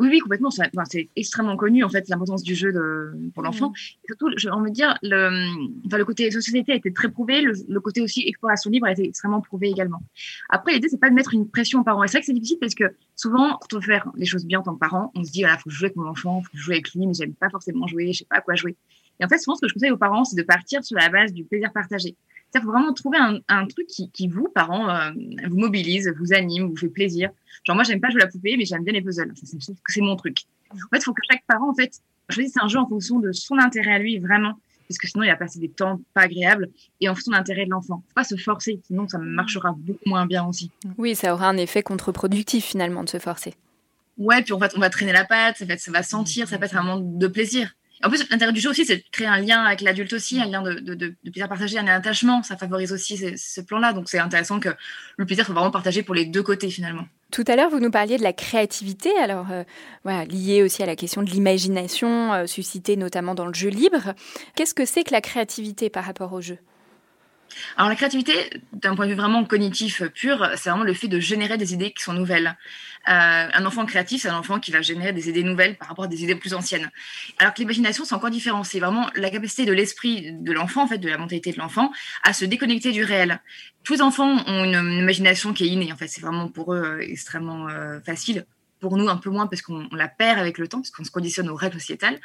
[0.00, 0.48] Oui, oui, complètement.
[0.50, 3.68] C'est extrêmement connu, en fait, l'importance du jeu de, pour l'enfant.
[3.68, 4.06] Mm.
[4.06, 5.28] Surtout, j'ai envie de dire, le,
[5.86, 9.06] enfin, le côté société a été très prouvé, le, côté aussi exploration libre a été
[9.06, 10.02] extrêmement prouvé également.
[10.48, 12.02] Après, l'idée, c'est pas de mettre une pression aux parents.
[12.02, 12.84] Et c'est vrai que c'est difficile parce que
[13.14, 15.42] souvent, quand on veut faire les choses bien en tant que parent, on se dit,
[15.42, 17.12] voilà, faut que je joue avec mon enfant, faut que je joue avec lui, mais
[17.12, 18.76] j'aime pas forcément jouer, je sais pas à quoi jouer.
[19.20, 21.10] Et en fait, souvent, ce que je conseille aux parents, c'est de partir sur la
[21.10, 22.16] base du plaisir partagé.
[22.54, 25.10] Il faut vraiment trouver un, un truc qui, qui, vous, parents, euh,
[25.48, 27.30] vous mobilise, vous anime, vous fait plaisir.
[27.64, 29.32] Genre, moi, j'aime pas jouer à la poupée, mais j'aime bien les puzzles.
[29.88, 30.44] C'est mon truc.
[30.70, 33.32] En fait, il faut que chaque parent, en fait, choisisse un jeu en fonction de
[33.32, 34.54] son intérêt à lui, vraiment.
[34.88, 36.68] Parce que sinon, il va passer des temps pas agréables
[37.00, 38.02] et en fonction de l'intérêt de l'enfant.
[38.08, 40.72] Faut pas se forcer, sinon ça marchera beaucoup moins bien aussi.
[40.98, 43.54] Oui, ça aura un effet contre-productif finalement de se forcer.
[44.18, 46.64] Ouais, puis en fait, on va traîner la patte, ça, ça va sentir, ça peut
[46.64, 47.72] être un moment de plaisir.
[48.02, 50.46] En plus, l'intérêt du jeu aussi, c'est de créer un lien avec l'adulte aussi, un
[50.46, 52.42] lien de, de, de, plaisir partagé, un attachement.
[52.42, 53.92] Ça favorise aussi ce, plan-là.
[53.92, 54.70] Donc, c'est intéressant que
[55.18, 57.06] le plaisir soit vraiment partagé pour les deux côtés, finalement.
[57.30, 60.96] Tout à l'heure, vous nous parliez de la créativité, alors euh, liée aussi à la
[60.96, 64.14] question de l'imagination, euh, suscitée notamment dans le jeu libre.
[64.56, 66.58] Qu'est-ce que c'est que la créativité par rapport au jeu?
[67.76, 68.32] Alors la créativité,
[68.72, 71.92] d'un point de vue vraiment cognitif pur, c'est vraiment le fait de générer des idées
[71.92, 72.56] qui sont nouvelles.
[73.08, 76.04] Euh, un enfant créatif, c'est un enfant qui va générer des idées nouvelles par rapport
[76.04, 76.90] à des idées plus anciennes.
[77.38, 78.62] Alors que l'imagination, c'est encore différent.
[78.64, 81.90] C'est vraiment la capacité de l'esprit de l'enfant, en fait, de la mentalité de l'enfant,
[82.22, 83.40] à se déconnecter du réel.
[83.84, 85.92] Tous les enfants ont une, imagination qui est innée.
[85.92, 88.44] En fait, c'est vraiment pour eux extrêmement euh, facile
[88.80, 91.10] pour nous un peu moins parce qu'on la perd avec le temps, parce qu'on se
[91.10, 92.18] conditionne aux règles sociétales.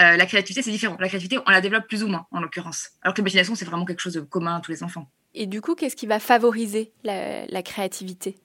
[0.00, 0.96] Euh, la créativité, c'est différent.
[0.98, 2.90] La créativité, on la développe plus ou moins, en l'occurrence.
[3.02, 5.10] Alors que l'imagination, c'est vraiment quelque chose de commun à tous les enfants.
[5.34, 8.36] Et du coup, qu'est-ce qui va favoriser la, créativité?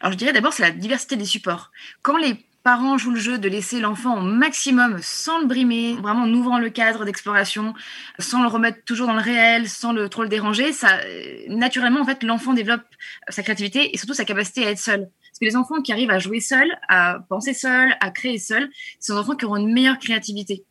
[0.00, 1.70] Alors, je dirais d'abord, c'est la diversité des supports.
[2.02, 6.22] Quand les parents jouent le jeu de laisser l'enfant au maximum sans le brimer, vraiment
[6.22, 7.74] en ouvrant le cadre d'exploration,
[8.18, 11.00] sans le remettre toujours dans le réel, sans le trop le déranger, ça
[11.48, 12.84] naturellement en fait l'enfant développe
[13.28, 15.10] sa créativité et surtout sa capacité à être seul
[15.44, 19.20] les enfants qui arrivent à jouer seuls, à penser seuls, à créer seuls, sont des
[19.20, 20.64] enfants qui auront une meilleure créativité.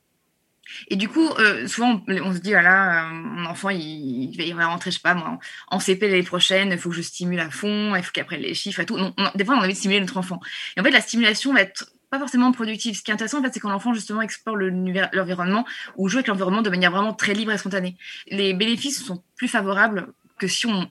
[0.87, 4.91] Et du coup, euh, souvent, on, se dit, voilà, euh, mon enfant, il, va rentrer,
[4.91, 7.95] je sais pas, moi, en CP l'année prochaine, il faut que je stimule à fond,
[7.95, 8.97] il faut apprenne les chiffres et tout.
[9.35, 10.39] des fois, on a envie de stimuler notre enfant.
[10.77, 12.95] Et en fait, la stimulation va être pas forcément productive.
[12.95, 15.65] Ce qui est intéressant, en fait, c'est quand l'enfant, justement, explore l'environnement
[15.97, 17.97] ou joue avec l'environnement de manière vraiment très libre et spontanée.
[18.27, 20.89] Les bénéfices sont plus favorables que si on,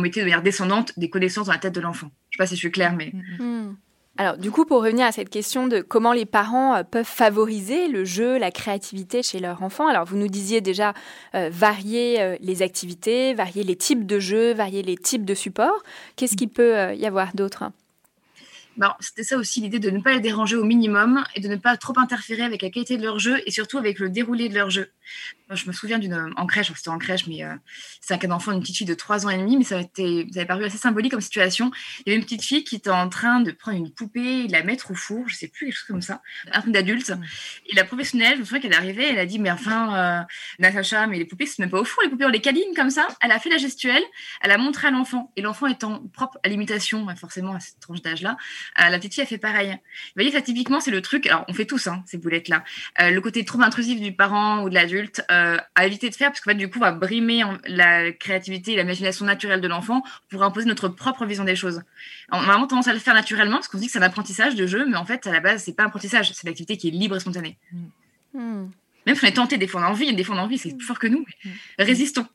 [0.00, 2.10] mettait de manière descendante des connaissances dans la tête de l'enfant.
[2.32, 3.12] Je sais pas si je suis claire, mais.
[3.38, 3.74] Hmm.
[4.18, 7.88] Alors, du coup, pour revenir à cette question de comment les parents euh, peuvent favoriser
[7.88, 10.92] le jeu, la créativité chez leur enfant, alors vous nous disiez déjà
[11.34, 15.82] euh, varier euh, les activités, varier les types de jeux, varier les types de supports.
[16.16, 17.70] Qu'est-ce qu'il peut y avoir d'autre?
[18.76, 21.56] Bah, c'était ça aussi l'idée de ne pas les déranger au minimum et de ne
[21.56, 24.54] pas trop interférer avec la qualité de leur jeu et surtout avec le déroulé de
[24.54, 24.90] leur jeu.
[25.54, 27.54] Je me souviens d'une en crèche, c'était en crèche, mais euh,
[28.00, 29.80] c'est un cas d'enfant, une petite fille de 3 ans et demi, mais ça, a
[29.80, 31.70] été, ça avait paru assez symbolique comme situation.
[32.00, 34.48] Il y avait une petite fille qui était en train de prendre une poupée et
[34.48, 37.12] la mettre au four, je sais plus, quelque chose comme ça, un truc d'adulte.
[37.70, 40.22] Et la professionnelle, je me souviens qu'elle est arrivée, elle a dit, mais enfin, euh,
[40.58, 42.90] Natacha, mais les poupées, c'est même pas au four, les poupées, on les câline comme
[42.90, 43.08] ça.
[43.20, 44.02] Elle a fait la gestuelle,
[44.40, 48.02] elle a montré à l'enfant, et l'enfant étant propre à l'imitation, forcément à cette tranche
[48.02, 48.36] d'âge-là,
[48.80, 49.70] euh, la petite fille a fait pareil.
[49.70, 51.26] Vous voyez, ça typiquement, c'est le truc.
[51.26, 52.64] Alors, on fait tous hein, ces boulettes-là.
[53.00, 55.41] Euh, le côté trop intrusif du parent ou de l'adulte euh,
[55.74, 58.76] à éviter de faire, parce qu'en fait, du coup, on va brimer la créativité et
[58.76, 61.82] l'imagination naturelle de l'enfant pour imposer notre propre vision des choses.
[62.30, 64.02] On a vraiment tendance à le faire naturellement parce qu'on se dit que c'est un
[64.02, 66.76] apprentissage de jeu, mais en fait, à la base, c'est pas un apprentissage, c'est l'activité
[66.76, 67.58] qui est libre et spontanée.
[68.34, 68.66] Hmm.
[69.06, 70.58] Même si on est tenté, des fois on a envie, des fois on a envie,
[70.58, 71.24] c'est plus fort que nous.
[71.44, 71.48] Mm.
[71.78, 72.26] Résistons.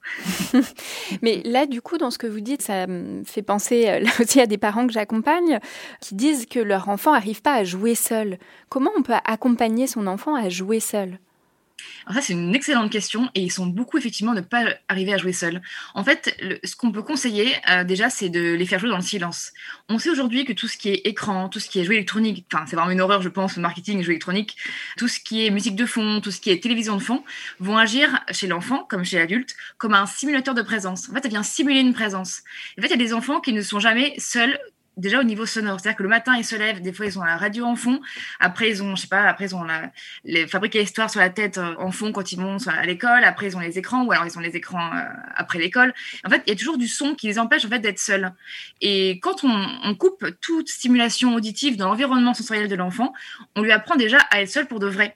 [1.22, 4.10] mais là, du coup, dans ce que vous dites, ça me fait penser euh, là
[4.20, 5.60] aussi à des parents que j'accompagne
[6.02, 8.38] qui disent que leur enfant n'arrive pas à jouer seul.
[8.70, 11.20] Comment on peut accompagner son enfant à jouer seul?
[12.06, 15.18] Alors ça, c'est une excellente question et ils sont beaucoup effectivement ne pas arriver à
[15.18, 15.62] jouer seuls.
[15.94, 19.04] En fait, ce qu'on peut conseiller euh, déjà, c'est de les faire jouer dans le
[19.04, 19.52] silence.
[19.90, 22.46] On sait aujourd'hui que tout ce qui est écran, tout ce qui est jeu électronique,
[22.52, 24.58] enfin c'est vraiment une horreur je pense, le marketing, jeu électronique,
[24.98, 27.24] tout ce qui est musique de fond, tout ce qui est télévision de fond,
[27.60, 31.10] vont agir chez l'enfant comme chez l'adulte comme un simulateur de présence.
[31.10, 32.42] En fait, ça vient simuler une présence.
[32.78, 34.58] En fait, il y a des enfants qui ne sont jamais seuls
[34.98, 35.80] déjà au niveau sonore.
[35.80, 38.02] C'est-à-dire que le matin, ils se lèvent, des fois, ils ont la radio en fond.
[38.40, 39.92] Après, ils ont, je sais pas, après, ils ont la,
[40.26, 43.24] les fabriquer l'histoire sur la tête euh, en fond quand ils vont à l'école.
[43.24, 45.02] Après, ils ont les écrans, ou alors ils ont les écrans euh,
[45.36, 45.94] après l'école.
[46.26, 48.34] En fait, il y a toujours du son qui les empêche, en fait, d'être seuls.
[48.82, 53.14] Et quand on, on, coupe toute stimulation auditive dans l'environnement sensoriel de l'enfant,
[53.56, 55.16] on lui apprend déjà à être seul pour de vrai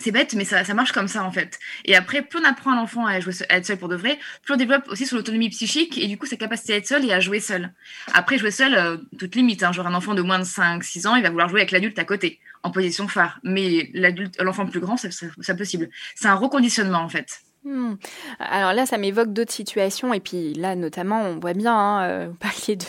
[0.00, 1.58] c'est bête, mais ça, marche comme ça en fait.
[1.84, 4.18] Et après, plus on apprend à l'enfant à, jouer, à être seul pour de vrai,
[4.42, 7.04] plus on développe aussi son autonomie psychique et du coup sa capacité à être seul
[7.04, 7.72] et à jouer seul.
[8.14, 9.62] Après, jouer seul, euh, toute limite.
[9.62, 11.98] Hein, genre un enfant de moins de 5-6 ans, il va vouloir jouer avec l'adulte
[11.98, 13.40] à côté, en position phare.
[13.44, 15.90] Mais l'adulte, l'enfant plus grand, c'est possible.
[16.14, 17.42] C'est un reconditionnement en fait.
[17.62, 17.96] Hmm.
[18.38, 20.14] Alors là, ça m'évoque d'autres situations.
[20.14, 22.86] Et puis là, notamment, on voit bien, hein, euh, vous parliez de,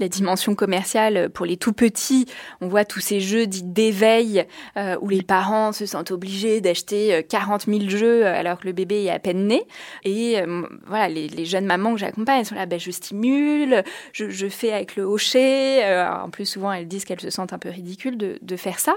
[0.00, 2.26] la dimension commerciale pour les tout petits.
[2.60, 4.46] On voit tous ces jeux dits d'éveil
[4.76, 8.72] euh, où les parents se sentent obligés d'acheter 40 euh, 000 jeux alors que le
[8.72, 9.62] bébé est à peine né.
[10.04, 10.42] Et
[10.86, 15.04] voilà, les, jeunes mamans que j'accompagne sont là, ben, je stimule, je, fais avec le
[15.04, 15.84] hocher.
[16.22, 18.96] en plus, souvent, elles disent qu'elles se sentent un peu ridicules de, de faire ça.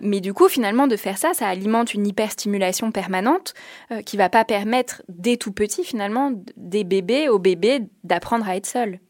[0.00, 3.54] mais du coup, finalement, de faire ça, ça alimente une hyperstimulation permanente
[4.04, 8.66] qui va pas permettre dès tout petit finalement des bébés aux bébés d'apprendre à être
[8.66, 9.00] seuls.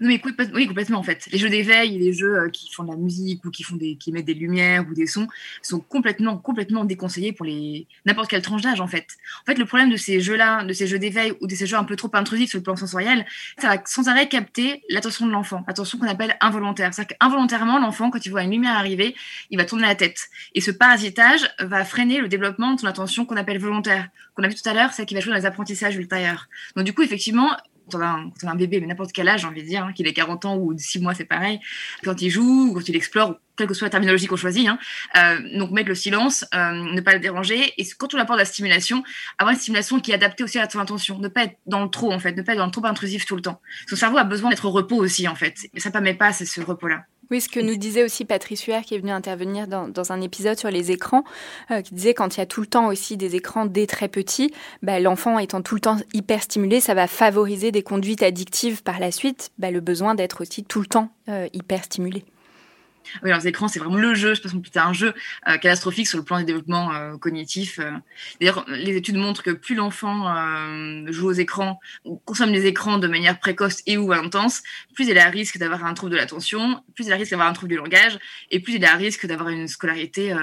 [0.00, 0.20] Oui,
[0.66, 1.28] complètement en fait.
[1.32, 3.96] Les jeux d'éveil, les jeux euh, qui font de la musique ou qui font des,
[3.96, 5.28] qui mettent des lumières ou des sons
[5.62, 9.16] sont complètement, complètement déconseillés pour les n'importe quelle tranche d'âge en fait.
[9.42, 11.76] En fait, le problème de ces jeux-là, de ces jeux d'éveil ou de ces jeux
[11.76, 13.26] un peu trop intrusifs sur le plan sensoriel,
[13.58, 16.92] ça va sans arrêt capter l'attention de l'enfant, l'attention qu'on appelle involontaire.
[16.92, 19.14] C'est-à-dire qu'involontairement, l'enfant, quand il voit une lumière arriver,
[19.50, 20.28] il va tourner la tête.
[20.54, 24.08] Et ce parasitage va freiner le développement de son attention qu'on appelle volontaire.
[24.34, 26.48] Qu'on a vu tout à l'heure, c'est qui va jouer dans les apprentissages ultérieurs.
[26.76, 27.50] Donc du coup, effectivement,
[27.90, 30.06] quand on a un, bébé, mais n'importe quel âge, j'ai envie de dire, hein, qu'il
[30.06, 31.60] ait 40 ans ou 6 mois, c'est pareil,
[32.02, 34.78] quand il joue, ou quand il explore, quelle que soit la terminologie qu'on choisit, hein,
[35.16, 38.44] euh, donc mettre le silence, euh, ne pas le déranger, et quand on apporte la
[38.44, 39.04] stimulation,
[39.38, 41.90] avoir une stimulation qui est adaptée aussi à son intention, ne pas être dans le
[41.90, 43.60] trop, en fait, ne pas être dans le trop intrusif tout le temps.
[43.88, 46.32] Son cerveau a besoin d'être au repos aussi, en fait, et ça ne permet pas
[46.32, 47.04] ce repos-là.
[47.34, 50.56] Oui, ce que nous disait aussi Patrice Huer, qui est venu intervenir dans, un épisode
[50.56, 51.24] sur les écrans,
[51.72, 54.06] euh, qui disait quand il y a tout le temps aussi des écrans dès très
[54.06, 58.84] petit, bah, l'enfant étant tout le temps hyper stimulé, ça va favoriser des conduites addictives
[58.84, 62.24] par la suite, bah, le besoin d'être aussi tout le temps euh, hyper stimulé.
[63.22, 64.34] Oui, alors, les écrans, c'est vraiment le jeu.
[64.34, 65.14] Je pense que c'est un jeu
[65.48, 67.78] euh, catastrophique sur le plan du développement euh, cognitif.
[67.78, 67.90] Euh.
[68.40, 70.34] D'ailleurs, les études montrent que plus l'enfant
[71.08, 74.62] joue aux écrans ou consomme les écrans de manière précoce et ou intense,
[74.94, 77.52] plus il a risque d'avoir un trouble de l'attention, plus il a risque d'avoir un
[77.52, 78.18] trouble du langage,
[78.50, 80.34] et plus il a risque d'avoir une scolarité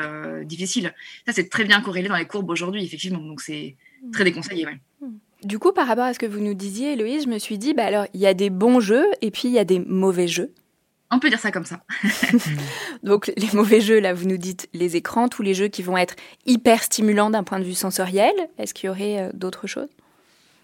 [0.43, 0.93] difficile.
[1.25, 3.19] Ça, c'est très bien corrélé dans les courbes aujourd'hui, effectivement.
[3.19, 3.75] Donc, c'est
[4.11, 4.67] très déconseillé.
[5.43, 7.73] Du coup, par rapport à ce que vous nous disiez, Héloïse, je me suis dit,
[7.73, 10.27] bah alors, il y a des bons jeux et puis il y a des mauvais
[10.27, 10.53] jeux.
[11.11, 11.81] On peut dire ça comme ça.
[13.03, 15.97] Donc les mauvais jeux, là, vous nous dites les écrans, tous les jeux qui vont
[15.97, 18.33] être hyper stimulants d'un point de vue sensoriel.
[18.57, 19.89] Est-ce qu'il y aurait euh, d'autres choses?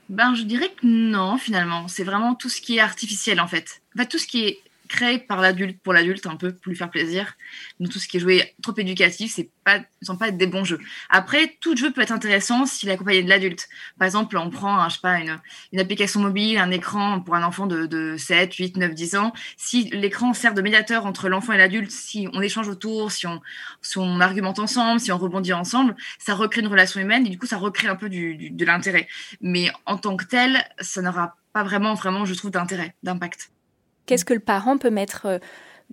[0.09, 1.87] Ben, je dirais que non, finalement.
[1.89, 3.81] C'est vraiment tout ce qui est artificiel, en fait.
[3.95, 6.75] En fait, tout ce qui est créé par l'adulte pour l'adulte un peu pour lui
[6.75, 7.35] faire plaisir.
[7.79, 10.63] Donc tout ce qui est joué trop éducatif, c'est pas, sont pas être des bons
[10.63, 10.79] jeux.
[11.09, 13.67] Après, tout jeu peut être intéressant s'il est accompagné de l'adulte.
[13.99, 17.67] Par exemple, on prend, je sais pas, une, application mobile, un écran pour un enfant
[17.67, 19.33] de, de 7, 8, 9, 10 ans.
[19.57, 24.19] Si l'écran sert de médiateur entre l'enfant et l'adulte, si on échange autour, si on,
[24.19, 27.57] argumente ensemble, si on rebondit ensemble, ça recrée une relation humaine et du coup, ça
[27.57, 29.07] recrée un peu de l'intérêt.
[29.41, 33.51] Mais en tant que tel, ça n'aura pas vraiment, vraiment, je trouve, d'intérêt, d'impact.
[34.07, 35.37] Qu'est-ce que le parent peut mettre euh,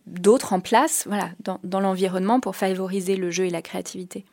[0.07, 1.07] d'autre en place
[1.41, 4.25] dans, dans l'environnement pour favoriser le jeu et la créativité?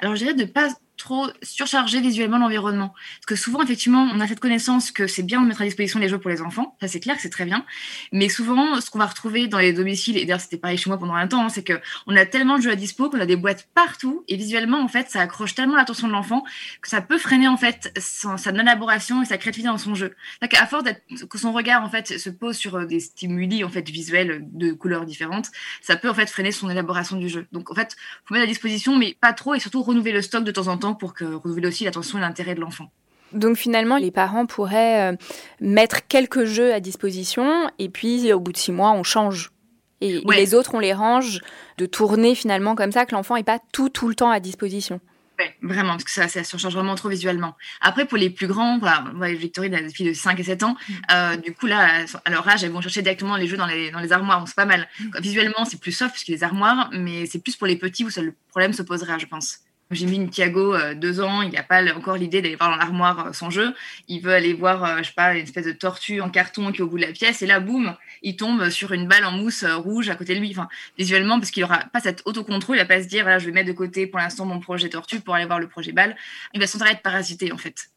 [0.00, 2.94] Alors, je dirais de ne pas trop surcharger visuellement l'environnement.
[3.16, 5.98] Parce que souvent, effectivement, on a cette connaissance que c'est bien de mettre à disposition
[5.98, 6.76] les jeux pour les enfants.
[6.80, 7.64] Ça, c'est clair que c'est très bien.
[8.12, 10.98] Mais souvent, ce qu'on va retrouver dans les domiciles, et d'ailleurs, c'était pareil chez moi
[10.98, 13.26] pendant un temps, hein, c'est que on a tellement de jeux à dispo qu'on a
[13.26, 14.24] des boîtes partout.
[14.28, 16.44] Et visuellement, en fait, ça accroche tellement l'attention de l'enfant
[16.80, 20.14] que ça peut freiner, en fait, sa non-élaboration et sa créativité dans son jeu.
[20.42, 20.84] Donc, à force
[21.28, 24.72] que son regard, en fait, se pose sur euh, des stimuli, en fait, visuels de
[24.72, 25.50] couleurs différentes,
[25.82, 27.46] ça peut, en fait, freiner son élaboration du jeu.
[27.52, 30.44] Donc, en fait, faut mettre à disposition, mais pas trop, et surtout renouveler le stock
[30.44, 32.90] de temps en temps pour que renouveler aussi l'attention et l'intérêt de l'enfant.
[33.32, 35.16] Donc finalement, les parents pourraient euh,
[35.60, 39.50] mettre quelques jeux à disposition et puis au bout de six mois, on change.
[40.00, 41.40] Et, les autres, on les range
[41.78, 45.00] de tourner finalement comme ça, que l'enfant n'est pas tout, tout le temps à disposition.
[45.38, 47.56] Oui, vraiment, parce que ça, ça surcharge vraiment trop visuellement.
[47.80, 49.02] Après, pour les plus grands, voilà,
[49.34, 50.92] Victorine a des filles de 5 et 7 ans, mm.
[51.10, 53.90] euh, du coup, là, à leur âge, elles vont chercher directement les jeux dans les,
[53.90, 54.88] dans les armoires, c'est pas mal.
[55.00, 55.20] Mm.
[55.20, 58.10] Visuellement, c'est plus soft parce que les armoires, mais c'est plus pour les petits où
[58.10, 59.60] ça, le problème se posera, je pense.
[59.94, 63.26] J'ai mis Thiago euh, deux ans, il n'a pas encore l'idée d'aller voir dans l'armoire
[63.28, 63.74] euh, son jeu.
[64.08, 66.78] Il veut aller voir, euh, je sais pas, une espèce de tortue en carton qui
[66.78, 67.42] est au bout de la pièce.
[67.42, 70.50] Et là, boum, il tombe sur une balle en mousse rouge à côté de lui.
[70.50, 73.46] Enfin, visuellement, parce qu'il n'aura pas cet autocontrôle, il va pas se dire, voilà, je
[73.46, 76.16] vais mettre de côté pour l'instant mon projet tortue pour aller voir le projet balle.
[76.52, 77.90] Il va s'en être parasité, en fait,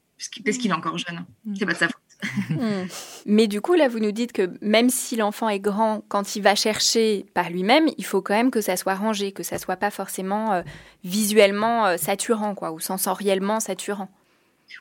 [0.45, 1.25] parce qu'il est encore jeune.
[1.57, 2.06] C'est pas de sa faute.
[2.49, 2.85] Hmm.
[3.25, 6.41] Mais du coup, là, vous nous dites que même si l'enfant est grand, quand il
[6.41, 9.77] va chercher par lui-même, il faut quand même que ça soit rangé, que ça soit
[9.77, 10.61] pas forcément euh,
[11.03, 14.09] visuellement euh, saturant, quoi, ou sensoriellement saturant.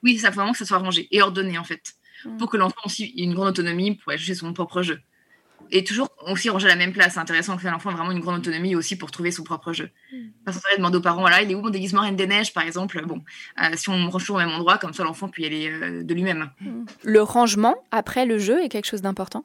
[0.03, 1.95] Oui, ça faut vraiment que ça soit rangé et ordonné, en fait,
[2.25, 2.37] hmm.
[2.39, 5.01] pour que l'enfant aussi ait une grande autonomie pour aller chercher son propre jeu
[5.71, 7.15] et toujours aussi ranger à la même place.
[7.15, 9.91] C'est intéressant que l'enfant ait vraiment une grande autonomie aussi pour trouver son propre jeu.
[10.13, 10.17] Mm.
[10.45, 12.65] Pas sans demander aux parents, voilà, il est où mon déguisement Reine des Neiges, par
[12.65, 13.05] exemple?
[13.07, 13.23] Bon,
[13.63, 16.03] euh, si on range toujours au même endroit, comme ça l'enfant peut y aller euh,
[16.03, 16.51] de lui-même.
[16.61, 16.85] Mm.
[17.05, 19.45] Le rangement après le jeu est quelque chose d'important?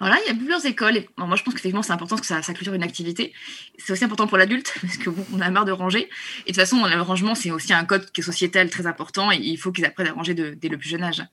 [0.00, 1.04] Alors là, il y a plusieurs écoles.
[1.16, 3.32] moi, je pense qu'effectivement, c'est important que ça, ça clôture une activité.
[3.78, 6.08] C'est aussi important pour l'adulte, parce que bon, on a marre de ranger.
[6.46, 9.32] Et de toute façon, le rangement, c'est aussi un code qui est sociétal très important,
[9.32, 11.24] et il faut qu'ils apprennent à ranger dès le plus jeune âge.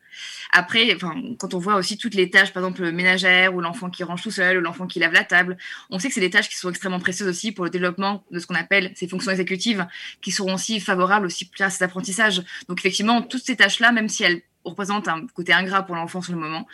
[0.51, 0.97] Après,
[1.37, 4.31] quand on voit aussi toutes les tâches, par exemple, ménagères, ou l'enfant qui range tout
[4.31, 5.57] seul, ou l'enfant qui lave la table,
[5.89, 8.39] on sait que c'est des tâches qui sont extrêmement précieuses aussi pour le développement de
[8.39, 9.85] ce qu'on appelle ces fonctions exécutives,
[10.21, 12.43] qui seront aussi favorables aussi à cet apprentissage.
[12.67, 16.33] Donc effectivement, toutes ces tâches-là, même si elles représente un côté ingrat pour l'enfant sur
[16.33, 16.67] le moment.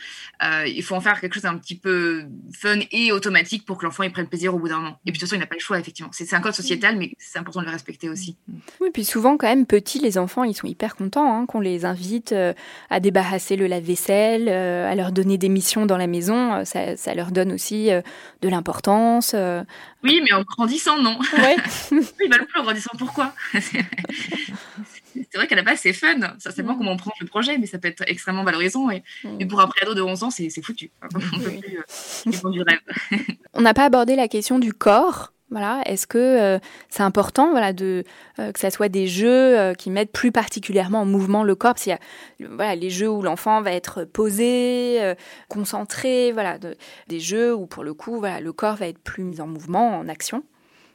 [0.44, 3.86] Euh, il faut en faire quelque chose d'un petit peu fun et automatique pour que
[3.86, 5.00] l'enfant il prenne plaisir au bout d'un moment.
[5.06, 6.12] Et puis de toute façon, il n'a pas le choix, effectivement.
[6.14, 8.38] C'est un code sociétal, mais c'est important de le respecter aussi.
[8.80, 11.86] Oui, puis souvent, quand même, petits, les enfants, ils sont hyper contents hein, qu'on les
[11.86, 12.54] invite euh,
[12.90, 16.64] à débarrasser le lave-vaisselle, euh, à leur donner des missions dans la maison.
[16.66, 17.90] Ça, ça leur donne aussi
[18.42, 19.36] de l'importance.
[20.04, 21.20] Oui, mais en grandissant, non.
[21.38, 21.56] Ouais.
[21.92, 22.92] ils veulent plus en grandissant.
[22.98, 23.34] Pourquoi?
[25.30, 26.20] c'est vrai qu'à la base, c'est fun.
[26.40, 26.78] Ça, c'est mm.
[26.78, 28.90] comment on prend le projet, mais ça peut être extrêmement valorisant.
[28.90, 29.48] Et, mm.
[29.48, 30.92] pour un préado de 11 ans, c'est foutu.
[31.04, 32.80] On peut plus euh, du rêve.
[33.54, 35.34] on n'a pas abordé la question du corps.
[35.52, 36.60] Voilà, est-ce que euh,
[36.90, 38.04] c'est important, voilà, de
[38.38, 41.86] euh, que ça soit des jeux qui mettent plus particulièrement en mouvement le corps, parce
[41.86, 41.98] qu'il
[42.40, 45.16] y a, voilà, les jeux où l'enfant va être posé,
[45.48, 46.60] concentré, voilà,
[47.08, 49.98] des jeux où pour le coup, voilà, le corps va être plus mis en mouvement,
[49.98, 50.44] en action.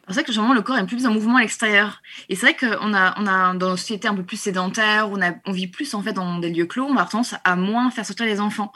[0.08, 2.02] C'est vrai que généralement le corps est plus en mouvement à l'extérieur.
[2.28, 5.22] Et c'est vrai qu'on a, on a dans nos sociétés un peu plus sédentaires, on,
[5.22, 7.90] a, on vit plus en fait dans des lieux clos, on a tendance à moins
[7.90, 8.72] faire sortir les enfants.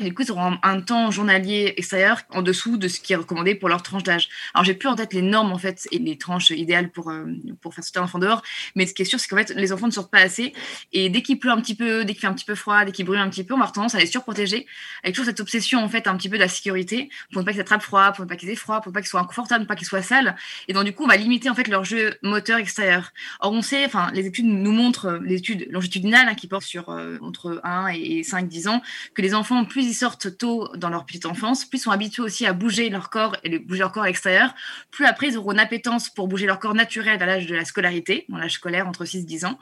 [0.00, 3.54] Du coup, ils auront un, temps journalier extérieur en dessous de ce qui est recommandé
[3.54, 4.28] pour leur tranche d'âge.
[4.54, 7.26] Alors j'ai plus en tête les normes en fait et les tranches idéales pour euh,
[7.60, 8.42] pour faire sortir l'enfant dehors,
[8.74, 10.52] mais ce qui est sûr, c'est qu'en fait les enfants ne sortent pas assez.
[10.92, 12.90] Et dès qu'il pleut un petit peu, dès qu'il fait un petit peu froid, dès
[12.90, 14.66] qu'il brûle un petit peu, on avoir tendance à les surprotéger
[15.04, 17.52] avec toujours cette obsession en fait un petit peu de la sécurité pour ne pas
[17.52, 19.64] qu'ils attrapent froid, pour ne pas qu'ils aient froid, pour ne pas qu'ils soient inconfortables,
[19.64, 20.34] pour ne pas qu'ils soient sales.
[20.72, 23.10] Donc du coup, on va limiter en fait leur jeu moteur extérieur.
[23.40, 26.64] Or, on sait, enfin, les études nous montrent, euh, les études longitudinales hein, qui portent
[26.64, 28.82] sur euh, entre 1 et 5-10 ans,
[29.14, 32.22] que les enfants, plus ils sortent tôt dans leur petite enfance, plus ils sont habitués
[32.22, 34.54] aussi à bouger leur corps et bouger leur corps à l'extérieur,
[34.90, 37.64] plus après ils auront une appétence pour bouger leur corps naturel à l'âge de la
[37.64, 39.58] scolarité, dans l'âge scolaire entre 6 et 10 ans.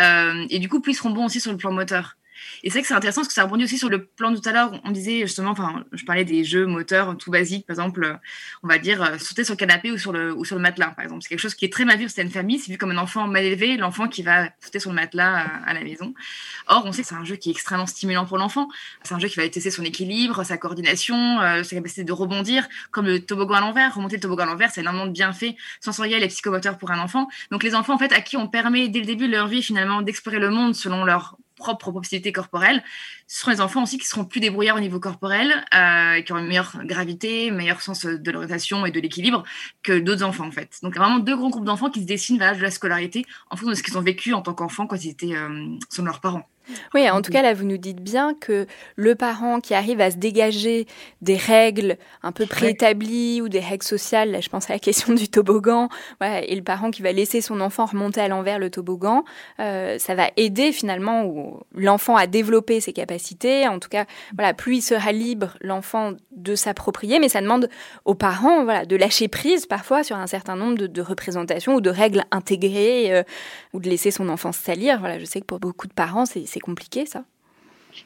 [0.00, 2.17] Euh, et du coup, plus ils seront bons aussi sur le plan moteur.
[2.62, 4.48] Et c'est que c'est intéressant parce que ça rebondit aussi sur le plan de tout
[4.48, 4.80] à l'heure.
[4.84, 8.14] On disait justement, enfin, je parlais des jeux moteurs tout basiques, par exemple, euh,
[8.62, 10.90] on va dire euh, sauter sur le canapé ou sur le, ou sur le matelas,
[10.90, 11.22] par exemple.
[11.22, 12.58] C'est quelque chose qui est très mal vu dans une famille.
[12.58, 15.74] C'est vu comme un enfant mal élevé, l'enfant qui va sauter sur le matelas à,
[15.74, 16.14] la maison.
[16.66, 18.68] Or, on sait que c'est un jeu qui est extrêmement stimulant pour l'enfant.
[19.02, 22.68] C'est un jeu qui va tester son équilibre, sa coordination, euh, sa capacité de rebondir,
[22.90, 23.94] comme le toboggan à l'envers.
[23.94, 27.28] Remonter le toboggan à l'envers, c'est énormément de bienfaits sensoriels et psychomoteurs pour un enfant.
[27.50, 29.62] Donc, les enfants, en fait, à qui on permet dès le début de leur vie,
[29.62, 32.82] finalement, d'explorer le monde selon leur propre possibilité corporelle,
[33.26, 36.40] ce seront les enfants aussi qui seront plus débrouillards au niveau corporel, euh, qui auront
[36.40, 39.42] une meilleure gravité, meilleur sens de l'orientation et de l'équilibre
[39.82, 40.78] que d'autres enfants en fait.
[40.82, 43.56] Donc vraiment deux grands groupes d'enfants qui se dessinent vers l'âge de la scolarité en
[43.56, 46.48] fonction de ce qu'ils ont vécu en tant qu'enfants quand ils étaient euh, leurs parents.
[46.94, 48.66] Oui, en tout cas, là, vous nous dites bien que
[48.96, 50.86] le parent qui arrive à se dégager
[51.22, 55.14] des règles un peu préétablies ou des règles sociales, là, je pense à la question
[55.14, 55.88] du toboggan,
[56.22, 59.24] et le parent qui va laisser son enfant remonter à l'envers le toboggan,
[59.60, 63.66] euh, ça va aider finalement l'enfant à développer ses capacités.
[63.68, 64.04] En tout cas,
[64.34, 67.68] voilà, plus il sera libre, l'enfant, de s'approprier, mais ça demande
[68.04, 71.90] aux parents voilà, de lâcher prise parfois sur un certain nombre de, représentations ou de
[71.90, 73.22] règles intégrées euh,
[73.72, 74.98] ou de laisser son enfant se salir.
[74.98, 77.24] Voilà, je sais que pour beaucoup de parents, c'est c'est compliqué, ça.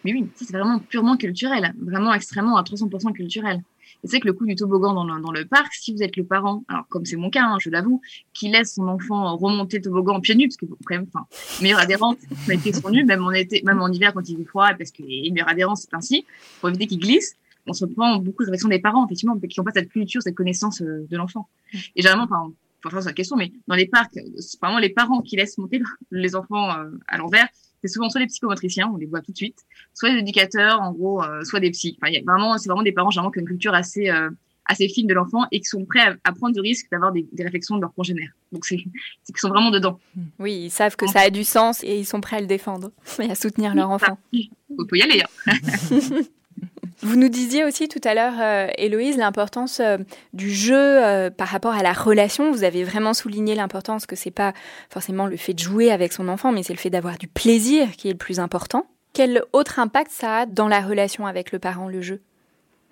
[0.04, 3.62] Mais oui, c'est vraiment purement culturel, vraiment extrêmement à 300% culturel.
[4.04, 6.16] Et c'est que le coup du toboggan dans le, dans le, parc, si vous êtes
[6.16, 8.02] le parent, alors comme c'est mon cas, hein, je l'avoue,
[8.34, 11.26] qui laisse son enfant remonter le toboggan pieds nus, parce que quand même, enfin,
[11.62, 14.74] meilleure adhérence, mettre son nu, même en été, même en hiver quand il fait froid,
[14.78, 16.26] parce que les meilleures adhérence c'est ainsi,
[16.60, 17.36] pour éviter qu'il glisse.
[17.66, 20.34] On se prend beaucoup de réflexion des parents, effectivement, qui n'ont pas cette culture, cette
[20.34, 21.48] connaissance euh, de l'enfant.
[21.96, 25.22] Et généralement, enfin, faut faire la question, mais dans les parcs, c'est vraiment les parents
[25.22, 25.80] qui laissent monter
[26.10, 27.48] les enfants euh, à l'envers
[27.82, 29.58] c'est souvent soit les psychomotriciens, on les voit tout de suite,
[29.92, 31.98] soit les éducateurs, en gros, euh, soit des psys.
[32.00, 34.30] Enfin, y a vraiment, c'est vraiment des parents généralement qui ont une culture assez euh,
[34.66, 37.76] assez fine de l'enfant et qui sont prêts à, prendre du risque d'avoir des, réflexions
[37.76, 38.30] de leurs congénères.
[38.52, 39.98] Donc c'est qu'ils sont vraiment dedans.
[40.38, 42.90] Oui, ils savent que ça a du sens et ils sont prêts à le défendre
[43.18, 44.18] et à soutenir leur enfant.
[44.32, 44.48] Il
[44.88, 45.22] faut y aller.
[45.46, 45.52] Hein.
[47.02, 49.98] Vous nous disiez aussi tout à l'heure, euh, Héloïse, l'importance euh,
[50.32, 52.52] du jeu euh, par rapport à la relation.
[52.52, 54.52] Vous avez vraiment souligné l'importance que c'est pas
[54.88, 57.92] forcément le fait de jouer avec son enfant, mais c'est le fait d'avoir du plaisir
[57.96, 58.86] qui est le plus important.
[59.12, 62.22] Quel autre impact ça a dans la relation avec le parent, le jeu?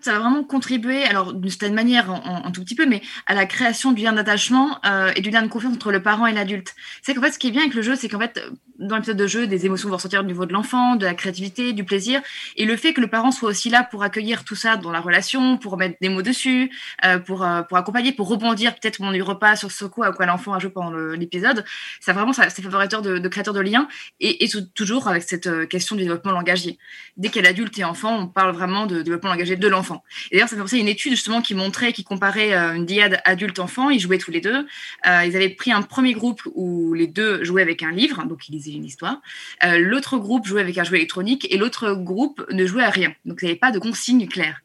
[0.00, 3.46] Ça va vraiment contribuer, alors d'une certaine manière, en, tout petit peu, mais à la
[3.46, 6.74] création du lien d'attachement euh, et du lien de confiance entre le parent et l'adulte.
[7.02, 8.40] C'est qu'en fait, ce qui est bien avec le jeu, c'est qu'en fait,
[8.78, 11.72] dans l'épisode de jeu, des émotions vont ressortir au niveau de l'enfant, de la créativité,
[11.72, 12.22] du plaisir,
[12.56, 15.00] et le fait que le parent soit aussi là pour accueillir tout ça dans la
[15.00, 16.70] relation, pour mettre des mots dessus,
[17.04, 20.24] euh, pour euh, pour accompagner, pour rebondir peut-être mon repas sur ce coup à quoi
[20.24, 21.64] l'enfant a joué pendant l'épisode,
[22.00, 23.86] ça vraiment c'est favorateur de, de créateur de liens
[24.20, 26.78] et, toujours avec cette question du développement langagier.
[27.16, 29.89] Dès qu'il y a l'adulte et enfant, on parle vraiment de développement langagier de l'enfant
[30.30, 33.20] Et d'ailleurs, ça fait penser une étude justement qui montrait, qui comparait euh, une diade
[33.24, 33.90] adulte-enfant.
[33.90, 34.66] Ils jouaient tous les deux.
[35.06, 38.48] Euh, ils avaient pris un premier groupe où les deux jouaient avec un livre, donc
[38.48, 39.20] ils lisaient une histoire.
[39.64, 43.14] Euh, l'autre groupe jouait avec un jouet électronique et l'autre groupe ne jouait à rien.
[43.24, 44.60] Donc il n'y avait pas de consigne claire.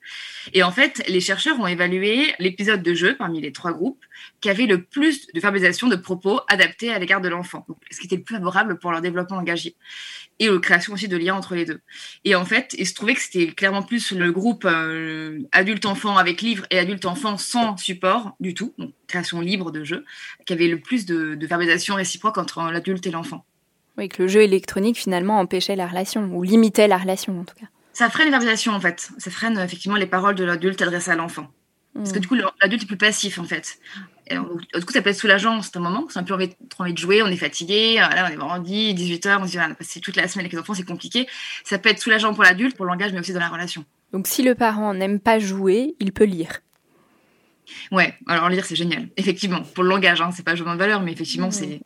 [0.53, 4.03] Et en fait, les chercheurs ont évalué l'épisode de jeu parmi les trois groupes
[4.41, 8.05] qui avait le plus de verbalisation de propos adaptés à l'égard de l'enfant, ce qui
[8.05, 9.75] était le plus favorable pour leur développement langagier
[10.39, 11.79] et création aussi de liens entre les deux.
[12.23, 16.41] Et en fait, il se trouvait que c'était clairement plus le groupe euh, adulte-enfant avec
[16.41, 20.03] livre et adulte-enfant sans support du tout, donc création libre de jeu,
[20.45, 23.45] qui avait le plus de, de verbalisation réciproque entre l'adulte et l'enfant.
[23.97, 27.55] Oui, que le jeu électronique finalement empêchait la relation, ou limitait la relation en tout
[27.55, 27.67] cas.
[27.93, 31.15] Ça freine les verbalisations en fait, ça freine effectivement les paroles de l'adulte adressées à
[31.15, 31.47] l'enfant.
[31.93, 33.79] Parce que du coup, l'adulte est plus passif en fait.
[34.29, 36.93] Du coup, ça peut être soulageant, c'est un moment, c'est un peu envie, trop envie
[36.93, 39.73] de jouer, on est fatigué, voilà, on est vendredi, 18h, on se dit, on a
[39.75, 41.27] passé toute la semaine avec les enfants, c'est compliqué.
[41.63, 43.85] Ça peut être soulageant pour l'adulte, pour le langage, mais aussi dans la relation.
[44.13, 46.61] Donc si le parent n'aime pas jouer, il peut lire.
[47.91, 49.09] Ouais, alors lire, c'est génial.
[49.17, 51.81] Effectivement, pour le langage, hein, c'est pas jeu de valeur, mais effectivement, c'est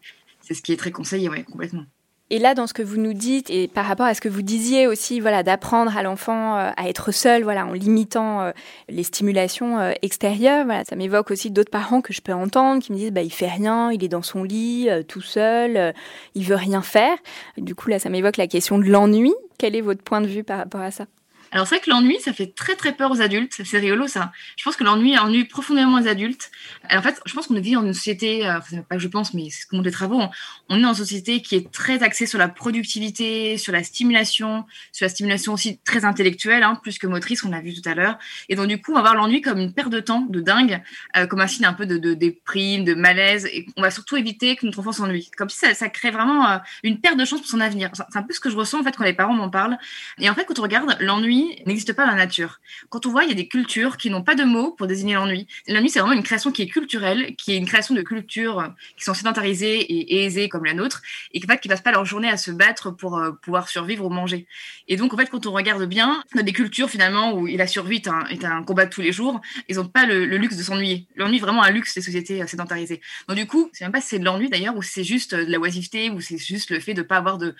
[0.49, 1.85] ce qui est très conseillé, ouais, complètement.
[2.31, 4.43] Et là, dans ce que vous nous dites, et par rapport à ce que vous
[4.43, 8.51] disiez aussi, voilà, d'apprendre à l'enfant euh, à être seul, voilà, en limitant euh,
[8.87, 12.91] les stimulations euh, extérieures, voilà, ça m'évoque aussi d'autres parents que je peux entendre qui
[12.91, 15.93] me disent, bah, il fait rien, il est dans son lit, tout seul,
[16.35, 17.17] il veut rien faire.
[17.57, 19.33] Du coup, là, ça m'évoque la question de l'ennui.
[19.57, 21.05] Quel est votre point de vue par rapport à ça?
[21.51, 23.59] Alors c'est vrai que l'ennui, ça fait très très peur aux adultes.
[23.63, 24.31] C'est rigolo ça.
[24.55, 26.51] Je pense que l'ennui ennuie profondément les adultes.
[26.91, 29.33] en fait, je pense qu'on vit dans une société, euh, enfin, pas que je pense,
[29.33, 30.21] mais c'est comme des travaux.
[30.69, 34.65] On est dans une société qui est très axée sur la productivité, sur la stimulation,
[34.91, 37.95] sur la stimulation aussi très intellectuelle, hein, plus que motrice, on l'a vu tout à
[37.95, 38.19] l'heure.
[38.47, 40.81] Et donc du coup, on va voir l'ennui comme une perte de temps, de dingue,
[41.17, 43.47] euh, comme un signe un peu de, de déprime, de malaise.
[43.47, 45.31] Et on va surtout éviter que notre enfant s'ennuie.
[45.35, 47.89] Comme si ça, ça crée vraiment euh, une perte de chance pour son avenir.
[47.93, 49.79] C'est un peu ce que je ressens en fait quand les parents m'en parlent.
[50.19, 52.59] Et en fait, quand on regarde l'ennui n'existe pas dans la nature.
[52.89, 55.15] Quand on voit, il y a des cultures qui n'ont pas de mots pour désigner
[55.15, 55.47] l'ennui.
[55.67, 59.03] L'ennui, c'est vraiment une création qui est culturelle, qui est une création de cultures qui
[59.03, 61.01] sont sédentarisées et aisées comme la nôtre,
[61.33, 64.09] et qui ne passent pas leur journée à se battre pour euh, pouvoir survivre ou
[64.09, 64.47] manger.
[64.87, 68.01] Et donc, en fait, quand on regarde bien, a des cultures finalement où la survie
[68.29, 69.41] est un, combat de tous les jours.
[69.67, 71.07] Ils n'ont pas le, luxe de s'ennuyer.
[71.15, 73.01] L'ennui est vraiment un luxe des sociétés euh, sédentarisées.
[73.27, 75.51] Donc, du coup, c'est même pas si c'est de l'ennui d'ailleurs, ou c'est juste de
[75.51, 77.55] la oisiveté, ou c'est juste le fait de ne pas avoir de,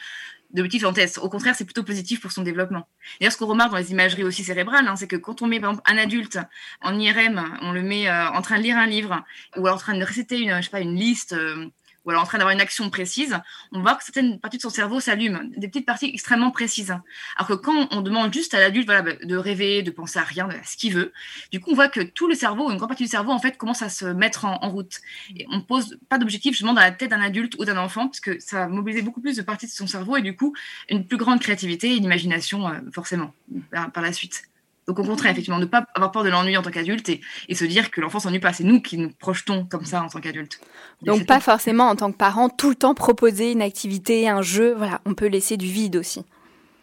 [0.52, 1.20] de en test.
[1.20, 2.88] Au contraire, c'est plutôt positif pour son développement.
[3.20, 5.60] D'ailleurs, ce qu'on remarque dans les imageries aussi cérébrales, hein, c'est que quand on met
[5.60, 6.40] par exemple, un adulte
[6.82, 9.24] en IRM, on le met euh, en train de lire un livre
[9.58, 11.68] ou en train de réciter une, je sais pas, une liste euh,
[12.06, 13.38] ou alors en train d'avoir une action précise,
[13.72, 16.96] on voit que certaines parties de son cerveau s'allument, des petites parties extrêmement précises.
[17.36, 20.50] Alors que quand on demande juste à l'adulte voilà, de rêver, de penser à rien,
[20.50, 21.14] à ce qu'il veut,
[21.52, 23.58] du coup on voit que tout le cerveau, une grande partie du cerveau en fait
[23.58, 25.00] commence à se mettre en, route.
[25.36, 28.20] Et on pose pas d'objectif justement dans la tête d'un adulte ou d'un enfant parce
[28.20, 30.54] que ça va mobiliser beaucoup plus de parties de son cerveau et du coup
[30.90, 33.34] une plus grande créativité et une imagination euh, forcément
[33.72, 34.44] par la suite.
[34.90, 37.22] Donc au contraire, effectivement, ne pas avoir peur de l'ennui en tant qu'adulte et,
[37.54, 38.54] se dire que l'enfant s'ennuie pas.
[38.54, 40.60] C'est nous qui nous projetons comme ça en tant qu'adulte.
[41.04, 44.74] Donc pas forcément en tant que parent tout le temps proposer une activité, un jeu.
[44.76, 46.26] Voilà, on peut laisser du vide aussi.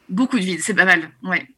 [0.08, 1.10] Beaucoup de vide, c'est pas mal.
[1.24, 1.48] Ouais.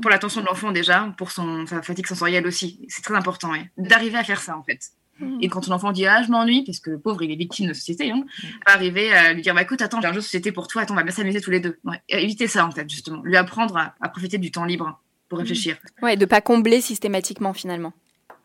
[0.00, 2.78] Pour l'attention de l'enfant déjà, pour son, sa fatigue sensorielle aussi.
[2.88, 3.68] C'est très important, ouais.
[3.76, 4.78] D'arriver à faire ça en fait.
[5.18, 5.38] Hmm.
[5.40, 7.66] Et quand ton enfant dit ah je m'ennuie parce que le pauvre il est victime
[7.66, 8.46] de société, hein, hmm.
[8.66, 10.94] arriver à lui dire bah écoute attends j'ai un jeu de société pour toi, attends
[10.94, 11.80] on va bien s'amuser tous les deux.
[11.82, 12.00] Ouais.
[12.08, 15.00] Éviter ça en fait justement, lui apprendre à profiter du temps libre
[15.34, 15.76] pour réfléchir.
[16.02, 17.92] Ouais, de pas combler systématiquement finalement.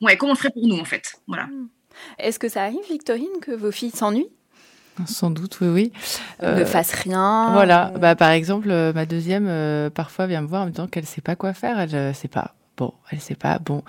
[0.02, 1.16] Ouais, comment on ferait pour nous en fait?
[1.28, 1.46] Voilà.
[1.46, 1.68] Hmm.
[2.18, 4.30] Est-ce que ça arrive, Victorine, que vos filles s'ennuient?
[5.06, 5.92] Sans doute, oui, oui.
[6.42, 7.52] ne euh, fassent rien.
[7.54, 7.94] Voilà.
[8.00, 11.06] Bah, par exemple, euh, ma deuxième, euh, parfois, vient me voir en me disant qu'elle
[11.06, 11.80] sait pas quoi faire.
[11.80, 12.56] Elle ne sait pas.
[12.80, 13.59] Bon, elle sait pas.
[13.59, 13.84] Bon,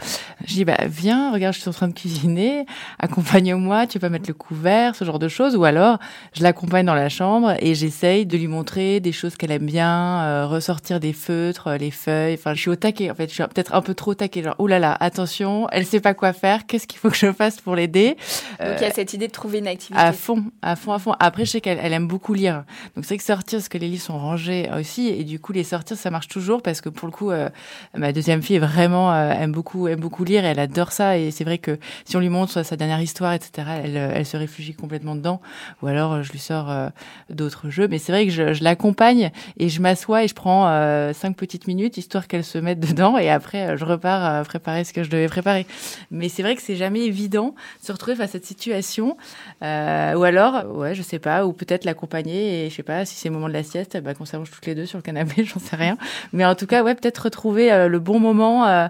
[0.45, 2.67] je dis bah viens, regarde, je suis en train de cuisiner,
[2.99, 5.55] accompagne-moi, tu vas mettre le couvert, ce genre de choses.
[5.55, 6.01] Ou alors,
[6.33, 10.23] je l'accompagne dans la chambre et j'essaye de lui montrer des choses qu'elle aime bien,
[10.23, 12.35] euh, ressortir des feutres, euh, les feuilles.
[12.35, 13.13] Enfin, je suis au taquet.
[13.13, 14.43] En fait, je suis peut-être un peu trop taquet.
[14.43, 16.67] Genre, oh là là, attention, elle sait pas quoi faire.
[16.67, 18.17] Qu'est-ce qu'il faut que je fasse pour l'aider?
[18.59, 20.03] Donc il y a cette idée de trouver une activité.
[20.03, 21.15] À fond, à fond, à fond.
[21.21, 22.65] Après, je sais qu'elle elle aime beaucoup lire.
[22.97, 25.63] Donc c'est que sortir, parce que les livres sont rangés aussi, et du coup les
[25.63, 27.49] sortir, ça marche toujours parce que pour le coup, euh,
[27.97, 31.19] ma deuxième fille est vraiment vraiment euh, aime beaucoup beaucoup lire et elle adore ça.
[31.19, 34.27] Et c'est vrai que si on lui montre sa dernière histoire etc elle, euh, elle
[34.27, 35.41] se réfugie complètement dedans.
[35.83, 36.73] Ou alors euh, je lui sors
[37.29, 37.89] d'autres jeux.
[37.89, 40.65] Mais c'est vrai que je, l'accompagne et je m'assois et je prends
[41.13, 43.19] cinq petites minutes histoire qu'elle se mette dedans.
[43.19, 45.67] Et après je repars préparer ce que je devais préparer.
[46.11, 49.17] Mais c'est vrai que c'est jamais évident de se retrouver face à cette situation.
[49.61, 52.67] Ou alors ouais je sais pas ou peut-être l'accompagner.
[52.67, 54.67] Et je sais pas si c'est le moment de la sieste bah, qu'on s'allonge toutes
[54.67, 55.99] les deux sur le canapé j'en sais rien.
[56.33, 58.89] Mais en tout cas ouais peut-être retrouver le bon moment euh,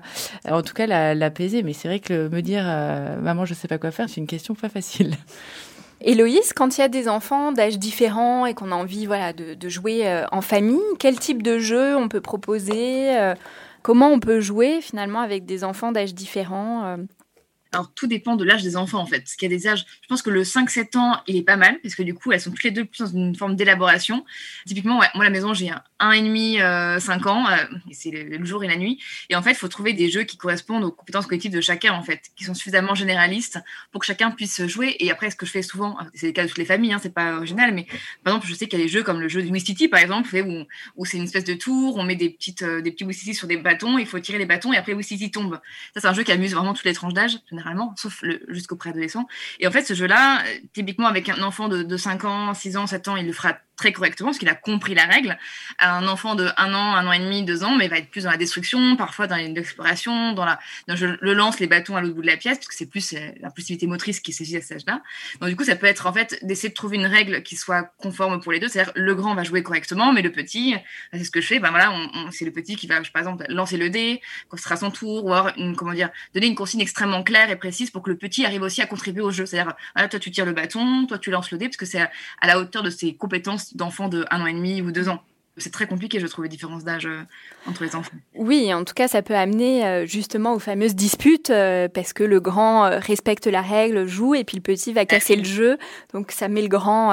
[0.51, 1.63] en tout cas l'apaiser.
[1.63, 4.27] Mais c'est vrai que me dire euh, maman, je sais pas quoi faire, c'est une
[4.27, 5.15] question pas facile.
[6.03, 9.69] Héloïse, quand il y a des enfants d'âge différents et qu'on a envie voilà, de,
[9.69, 13.11] jouer euh, en famille, quel type de jeu on peut proposer
[13.83, 16.99] Comment on peut jouer finalement avec des enfants d'âge différents
[17.73, 19.21] alors, tout dépend de l'âge des enfants, en fait.
[19.21, 21.57] Parce qu'il y a des âges, je pense que le 5-7 ans, il est pas
[21.57, 24.25] mal, parce que du coup, elles sont toutes les deux plus dans une forme d'élaboration.
[24.67, 27.57] Typiquement, moi, à la maison, j'ai un 1,5, euh, 5 ans, euh,
[27.93, 29.01] c'est le, jour et la nuit.
[29.29, 31.93] Et en fait, il faut trouver des jeux qui correspondent aux compétences collectives de chacun,
[31.93, 33.61] en fait, qui sont suffisamment généralistes
[33.93, 34.97] pour que chacun puisse jouer.
[34.99, 36.99] Et après, ce que je fais souvent, c'est le cas de toutes les familles, hein,
[37.01, 37.87] c'est pas original, mais
[38.25, 40.01] par exemple, je sais qu'il y a des jeux comme le jeu du Wistiti, par
[40.01, 40.65] exemple, où,
[40.97, 43.47] où c'est une espèce de tour, on met des, petites, euh, des petits Wistiti sur
[43.47, 45.61] des bâtons, il faut tirer les bâtons, et après, Wistiti tombe.
[45.95, 49.27] Ça, c'est un jeu qui amuse vraiment toutes les tranches d'âge, généralement, sauf jusqu'au préadolescent.
[49.59, 50.43] Et en fait, ce jeu-là,
[50.73, 53.57] typiquement avec un enfant de, de 5 ans, 6 ans, 7 ans, il le fera
[53.81, 55.39] très correctement parce qu'il a compris la règle.
[55.79, 58.25] Un enfant de un an, un an et demi, deux ans, mais va être plus
[58.25, 60.59] dans la destruction, parfois dans l'exploration, dans la.
[60.87, 63.15] Je le lance les bâtons à l'autre bout de la pièce parce que c'est plus
[63.15, 65.03] euh, l'impulsivité motrice qui saisit à cet âge-là.
[65.41, 67.85] Donc du coup, ça peut être en fait d'essayer de trouver une règle qui soit
[67.99, 68.69] conforme pour les deux.
[68.69, 70.75] C'est-à-dire le grand va jouer correctement, mais le petit,
[71.13, 71.59] c'est ce que je fais.
[71.59, 71.91] Ben voilà,
[72.33, 74.21] c'est le petit qui va, par exemple, lancer le dé
[74.51, 77.49] quand ce sera son tour, ou avoir une comment dire, donner une consigne extrêmement claire
[77.49, 79.47] et précise pour que le petit arrive aussi à contribuer au jeu.
[79.47, 82.47] C'est-à-dire, toi tu tires le bâton, toi tu lances le dé parce que c'est à
[82.47, 85.21] la hauteur de ses compétences d'enfant de un an et demi ou deux ans.
[85.57, 87.23] C'est très compliqué, je trouve, les différences d'âge euh,
[87.67, 88.17] entre les enfants.
[88.35, 92.25] Oui, en tout cas, ça peut amener euh, justement aux fameuses disputes euh, parce que
[92.25, 95.77] le grand respecte la règle, joue, et puis le petit va casser le jeu.
[96.15, 97.11] Donc, ça met le grand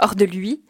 [0.00, 0.60] hors de lui.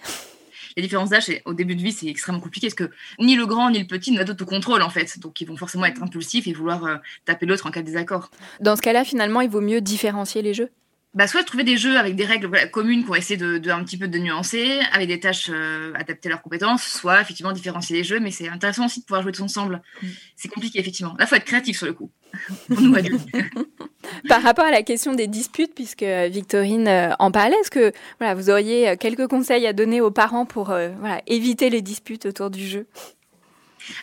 [0.77, 3.71] Les différences d'âge, au début de vie, c'est extrêmement compliqué parce que ni le grand
[3.71, 5.19] ni le petit n'ont d'autocontrôle en fait.
[5.19, 8.31] Donc, ils vont forcément être impulsifs et vouloir taper l'autre en cas de désaccord.
[8.61, 10.71] Dans ce cas-là, finalement, il vaut mieux différencier les jeux
[11.15, 13.99] bah, soit trouver des jeux avec des règles communes qu'on essaie de, de, un petit
[13.99, 18.05] peu de nuancer, avec des tâches euh, adaptées à leurs compétences, soit effectivement différencier les
[18.05, 19.83] jeux, mais c'est intéressant aussi de pouvoir jouer tous ensemble.
[20.03, 20.07] Mm.
[20.37, 21.15] C'est compliqué effectivement.
[21.19, 22.11] Là, faut être créatif sur le coup.
[22.71, 22.95] nous
[24.29, 28.35] Par rapport à la question des disputes, puisque Victorine euh, en parlait, est-ce que voilà,
[28.35, 32.51] vous auriez quelques conseils à donner aux parents pour euh, voilà, éviter les disputes autour
[32.51, 32.87] du jeu?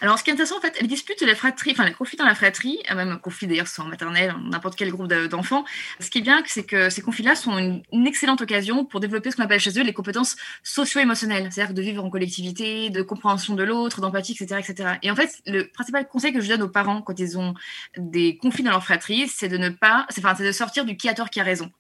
[0.01, 2.25] Alors, ce qui est intéressant, en fait, les disputes, la fratrie, enfin, les conflits dans
[2.25, 5.65] la fratrie, même conflits d'ailleurs en maternelle, n'importe quel groupe d'enfants,
[5.99, 9.35] ce qui est bien, c'est que ces conflits-là sont une, excellente occasion pour développer ce
[9.35, 13.63] qu'on appelle chez eux les compétences socio-émotionnelles, c'est-à-dire de vivre en collectivité, de compréhension de
[13.63, 14.95] l'autre, d'empathie, etc., etc.
[15.03, 17.53] Et en fait, le principal conseil que je donne aux parents quand ils ont
[17.97, 21.13] des conflits dans leur fratrie, c'est de ne pas, c'est de sortir du qui a
[21.13, 21.71] tort, qui a raison.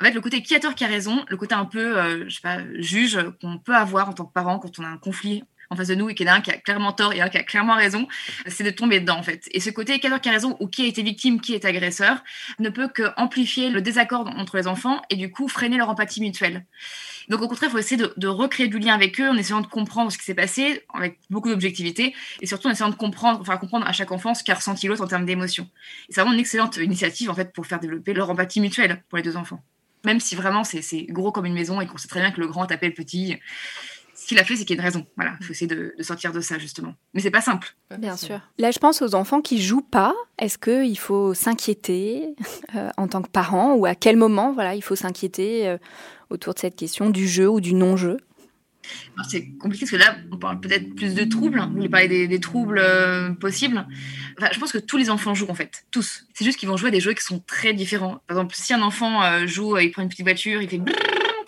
[0.00, 2.28] En fait, le côté qui a tort, qui a raison, le côté un peu, euh,
[2.28, 4.98] je sais pas, juge qu'on peut avoir en tant que parent quand on a un
[4.98, 7.12] conflit en face de nous et qu'il y en a un qui a clairement tort
[7.12, 8.08] et un qui a clairement raison,
[8.46, 9.48] c'est de tomber dedans en fait.
[9.52, 12.22] Et ce côté qui a raison ou qui a été victime, qui est agresseur,
[12.58, 16.20] ne peut que amplifier le désaccord entre les enfants et du coup freiner leur empathie
[16.20, 16.64] mutuelle.
[17.28, 19.66] Donc au contraire, il faut essayer de, recréer du lien avec eux en essayant de
[19.66, 23.56] comprendre ce qui s'est passé avec beaucoup d'objectivité et surtout en essayant de comprendre, enfin
[23.58, 25.68] comprendre à chaque enfant ce qu'a ressenti l'autre en termes d'émotion.
[26.08, 29.22] C'est vraiment une excellente initiative en fait pour faire développer leur empathie mutuelle pour les
[29.22, 29.62] deux enfants.
[30.04, 32.46] Même si vraiment c'est gros comme une maison et qu'on sait très bien que le
[32.46, 33.36] grand tapé le petit,
[34.18, 35.06] ce qu'il a fait, c'est qu'il y a une raison.
[35.16, 36.94] Voilà, il faut essayer de, sortir de ça, justement.
[37.14, 37.76] Mais c'est pas simple.
[37.98, 38.40] Bien sûr.
[38.58, 40.12] Là, je pense aux enfants qui jouent pas.
[40.38, 42.34] Est-ce qu'il faut s'inquiéter
[42.74, 45.78] euh, en tant que parent ou à quel moment voilà, il faut s'inquiéter euh,
[46.30, 48.16] autour de cette question du jeu ou du non-jeu?
[49.28, 51.60] C'est compliqué parce que là, on parle peut-être plus de troubles.
[51.60, 53.86] Vous voulez parler des, troubles euh, possibles?
[54.52, 56.26] je pense que tous les enfants jouent en fait, tous.
[56.34, 58.20] C'est juste qu'ils vont jouer à des jeux qui sont très différents.
[58.26, 60.80] Par exemple, si un enfant joue, il prend une petite voiture, il fait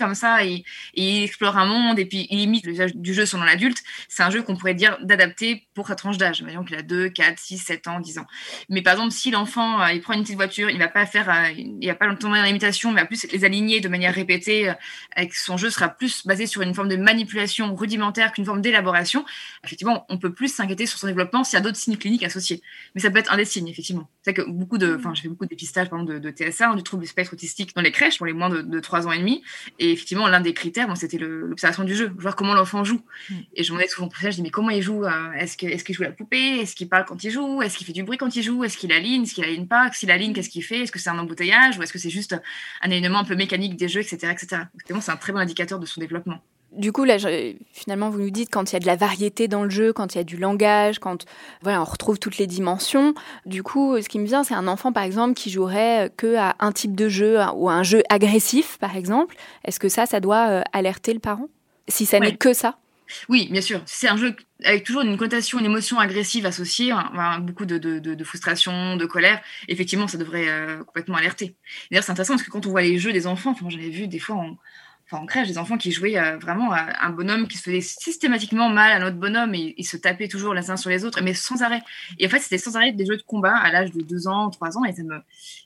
[0.01, 3.45] comme ça et, il explore un monde et puis il imite le du jeu selon
[3.45, 6.43] l'adulte, c'est un jeu qu'on pourrait dire d'adapter pour tranche d'âge.
[6.43, 8.27] Voyons qu'il a 2, 4, 6, 7 ans, 10 ans.
[8.69, 11.29] Mais par exemple, si l'enfant euh, il prend une petite voiture, il va pas faire,
[11.29, 14.69] euh, il va pas tomber dans l'imitation, il va plus les aligner de manière répétée.
[14.69, 14.75] Euh,
[15.17, 19.25] avec son jeu sera plus basé sur une forme de manipulation rudimentaire qu'une forme d'élaboration.
[19.65, 22.63] Effectivement, on peut plus s'inquiéter sur son développement s'il y a d'autres signes cliniques associés.
[22.95, 24.09] Mais ça peut être un des signes, effectivement.
[24.23, 26.77] C'est que beaucoup de, enfin, j'ai fait beaucoup de dépistage, par exemple, de, TSA, hein,
[26.77, 29.13] du trouble du spectre autistique dans les crèches pour les moins de, de 3 ans
[29.13, 29.43] et demi.
[29.79, 33.03] Et effectivement, l'un des critères, moi, c'était l'observation du jeu, voir comment l'enfant joue.
[33.29, 33.35] Mm.
[33.55, 35.05] Et je me demandais souvent pour ça, je dis, mais comment il joue
[35.37, 36.61] Est-ce qu'il est qu'il joue la poupée?
[36.61, 37.63] Est-ce qu'il parle quand il joue?
[37.63, 38.65] Est-ce qu'il fait du bruit quand il joue?
[38.65, 39.23] Est-ce qu'il aligne?
[39.23, 39.91] Est-ce qu'il aligne pas?
[39.93, 40.81] S'il aligne, qu'est-ce qu'il fait?
[40.81, 42.37] Est-ce que c'est un embouteillage Ou est-ce que c'est juste
[42.83, 44.33] un élément un peu mécanique des jeux, etc.
[44.33, 44.63] etc.
[45.01, 46.41] c'est un très bon indicateur de son développement.
[46.73, 47.17] Du coup, là,
[47.73, 50.15] finalement, vous nous dites quand il y a de la variété dans le jeu, quand
[50.15, 51.25] il y a du langage, quand
[51.63, 53.13] voilà, on retrouve toutes les dimensions.
[53.45, 56.55] Du coup, ce qui me vient, c'est un enfant, par exemple, qui jouerait que à
[56.61, 59.35] un type de jeu ou un jeu agressif, par exemple.
[59.65, 61.49] Est-ce que ça, ça doit euh, alerter le parent?
[61.89, 62.79] Si ça n'est que ça?
[63.29, 63.83] Oui, bien sûr.
[63.87, 68.25] C'est un jeu avec toujours une connotation, une émotion agressive associée, hein, beaucoup de, de,
[68.25, 69.41] frustration, de colère.
[69.69, 71.55] Effectivement, ça devrait euh, complètement alerter.
[71.91, 73.91] D'ailleurs, c'est intéressant parce que quand on voit les jeux des enfants, enfin, j'en ai
[73.91, 74.57] vu des fois en,
[75.07, 77.81] enfin, en crèche, des enfants qui jouaient euh, vraiment à un bonhomme qui se faisait
[77.81, 81.23] systématiquement mal à notre bonhomme et ils se tapaient toujours les uns sur les autres,
[81.23, 81.83] mais sans arrêt.
[82.19, 84.51] Et en fait, c'était sans arrêt des jeux de combat à l'âge de 2 ans,
[84.51, 85.21] 3 ans, et ça me,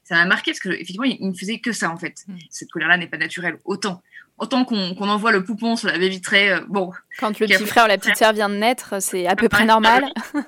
[0.04, 2.24] ça m'a marqué parce que effectivement, il, ne faisait que ça en fait.
[2.28, 2.36] Hmm.
[2.50, 3.58] Cette colère-là n'est pas naturelle.
[3.64, 4.02] Autant
[4.38, 6.90] autant qu'on envoie le poupon sur la baie vitrée, euh, bon.
[7.18, 9.64] Quand le petit frère ou la petite sœur vient de naître, c'est à peu près
[9.64, 10.04] normal.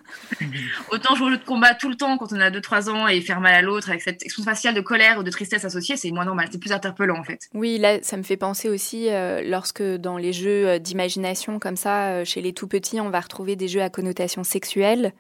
[0.91, 3.21] autant jouer au jeu de combat tout le temps quand on a 2-3 ans et
[3.21, 6.11] faire mal à l'autre avec cette expression faciale de colère ou de tristesse associée, c'est
[6.11, 7.49] moins normal, c'est plus interpellant en fait.
[7.55, 11.77] Oui, là, ça me fait penser aussi euh, lorsque dans les jeux euh, d'imagination comme
[11.77, 15.13] ça, chez les tout petits, on va retrouver des jeux à connotation sexuelle.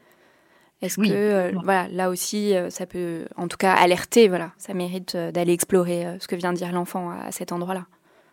[0.82, 4.28] Est-ce que voilà, là aussi, ça peut, en tout cas, alerter.
[4.28, 7.86] Voilà, ça mérite d'aller explorer ce que vient de dire l'enfant à cet endroit-là.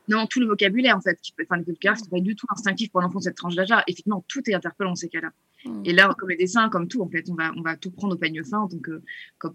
[0.10, 2.46] Non, tout le vocabulaire, en fait, qui peut, enfin, le vocabulaire, c'est pas du tout
[2.50, 3.84] instinctif pour l'enfant de cette tranche d'âge-là.
[3.88, 5.32] Effectivement, tout est interpellant dans ces cas-là.
[5.66, 5.82] Hmm.
[5.86, 8.16] Et là, comme les dessins, comme tout, en fait, on va, on va tout prendre
[8.16, 9.02] au peigne fin en tant que,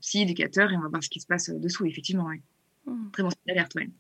[0.01, 2.41] psy, éducateur, et on va voir ce qui se passe dessous, effectivement, oui.
[2.87, 3.11] Hmm.
[3.13, 3.91] Très bon signe d'alerte, oui.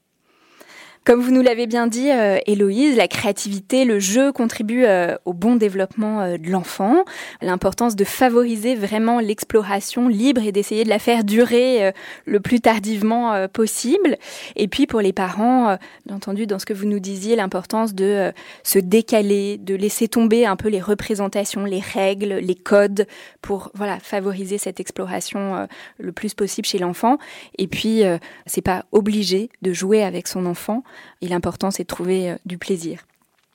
[1.04, 5.32] Comme vous nous l'avez bien dit, euh, Héloïse, la créativité, le jeu contribuent euh, au
[5.32, 7.04] bon développement euh, de l'enfant.
[7.40, 11.92] L'importance de favoriser vraiment l'exploration libre et d'essayer de la faire durer
[12.26, 14.16] le plus tardivement possible.
[14.56, 15.76] Et puis pour les parents,
[16.06, 18.32] bien entendu, dans ce que vous nous disiez, l'importance de
[18.62, 23.06] se décaler, de laisser tomber un peu les représentations, les règles, les codes
[23.40, 25.66] pour voilà favoriser cette exploration
[25.98, 27.18] le plus possible chez l'enfant.
[27.56, 28.02] Et puis
[28.46, 30.82] c'est pas obligé de jouer avec son enfant.
[31.20, 33.00] Et l'important, c'est de trouver euh, du plaisir.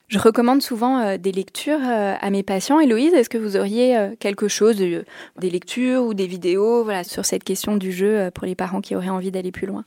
[0.10, 2.80] Je recommande souvent euh, des lectures euh, à mes patients.
[2.80, 7.44] Héloïse, est-ce que vous auriez quelque chose, des lectures ou des vidéos voilà, sur cette
[7.44, 9.86] question du jeu pour les parents qui auraient envie d'aller plus loin?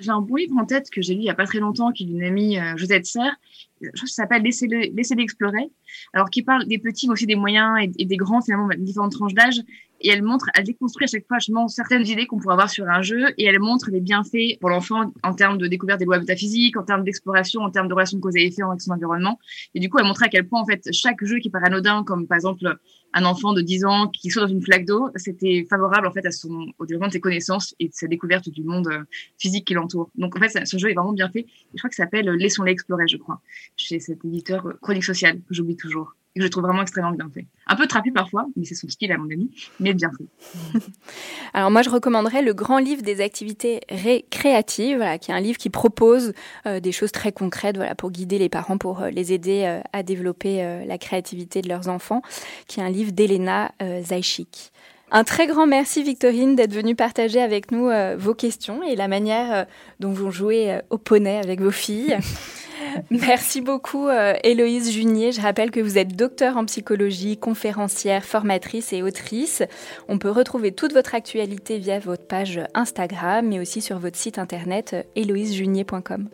[0.00, 1.92] J'ai un bon livre en tête que j'ai lu il n'y a pas très longtemps,
[1.92, 3.36] qui est d'une amie Josette Serre.
[3.80, 5.70] Je crois que ça s'appelle Laissez-les explorer.
[6.12, 9.34] Alors, qui parle des petits, mais aussi des moyens et, des grands, finalement, différentes tranches
[9.34, 9.62] d'âge
[10.04, 12.86] et elle montre, elle déconstruit à chaque fois justement certaines idées qu'on pourrait avoir sur
[12.86, 16.18] un jeu et elle montre les bienfaits pour l'enfant en termes de découverte des lois
[16.18, 19.38] métaphysiques, en termes d'exploration, en termes de relation cause et effet avec son environnement.
[19.74, 22.04] Et du coup, elle montrait à quel point en fait chaque jeu qui paraît anodin,
[22.04, 22.76] comme par exemple
[23.14, 26.26] un enfant de 10 ans qui saute dans une flaque d'eau, c'était favorable en fait
[26.26, 29.04] à son au développement de ses connaissances et de sa découverte du monde euh,
[29.38, 30.10] physique qui l'entoure.
[30.16, 31.46] Donc en fait, ce jeu est vraiment bien fait.
[31.72, 33.40] je crois que ça s'appelle Laissons-les explorer, je crois,
[33.76, 37.28] chez cet éditeur euh, Chronique Sociale que j'oublie toujours que je trouve vraiment extrêmement bien
[37.32, 37.46] fait.
[37.66, 39.48] Un peu trapu parfois, mais c'est son style à mon avis,
[39.80, 40.80] mais bien fait.
[41.54, 45.58] Alors moi, je recommanderais le grand livre des activités récréatives, voilà, qui est un livre
[45.58, 46.32] qui propose
[46.66, 49.80] euh, des choses très concrètes, voilà, pour guider les parents, pour euh, les aider euh,
[49.92, 52.22] à développer la créativité de leurs enfants,
[52.66, 53.72] qui est un livre d'Elena
[54.02, 54.72] Zaïchik.
[55.10, 59.66] Un très grand merci Victorine d'être venue partager avec nous vos questions et la manière
[60.00, 62.18] dont vous jouez au poney avec vos filles.
[63.10, 65.32] Merci beaucoup, euh, Héloïse Junier.
[65.32, 69.62] Je rappelle que vous êtes docteur en psychologie, conférencière, formatrice et autrice.
[70.08, 74.38] On peut retrouver toute votre actualité via votre page Instagram, mais aussi sur votre site
[74.38, 76.28] internet héloïsejunier.com.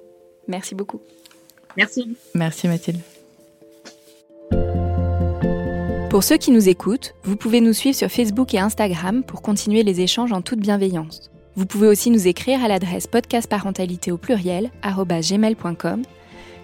[0.49, 1.01] Merci beaucoup.
[1.77, 2.17] Merci.
[2.35, 3.01] Merci Mathilde.
[6.11, 9.85] Pour ceux qui nous écoutent, vous pouvez nous suivre sur Facebook et Instagram pour continuer
[9.85, 11.31] les échanges en toute bienveillance.
[11.55, 16.03] Vous pouvez aussi nous écrire à l'adresse podcastparentalité au pluriel gmail.com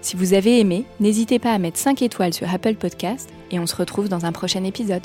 [0.07, 3.67] si vous avez aimé, n'hésitez pas à mettre 5 étoiles sur Apple Podcast et on
[3.67, 5.05] se retrouve dans un prochain épisode.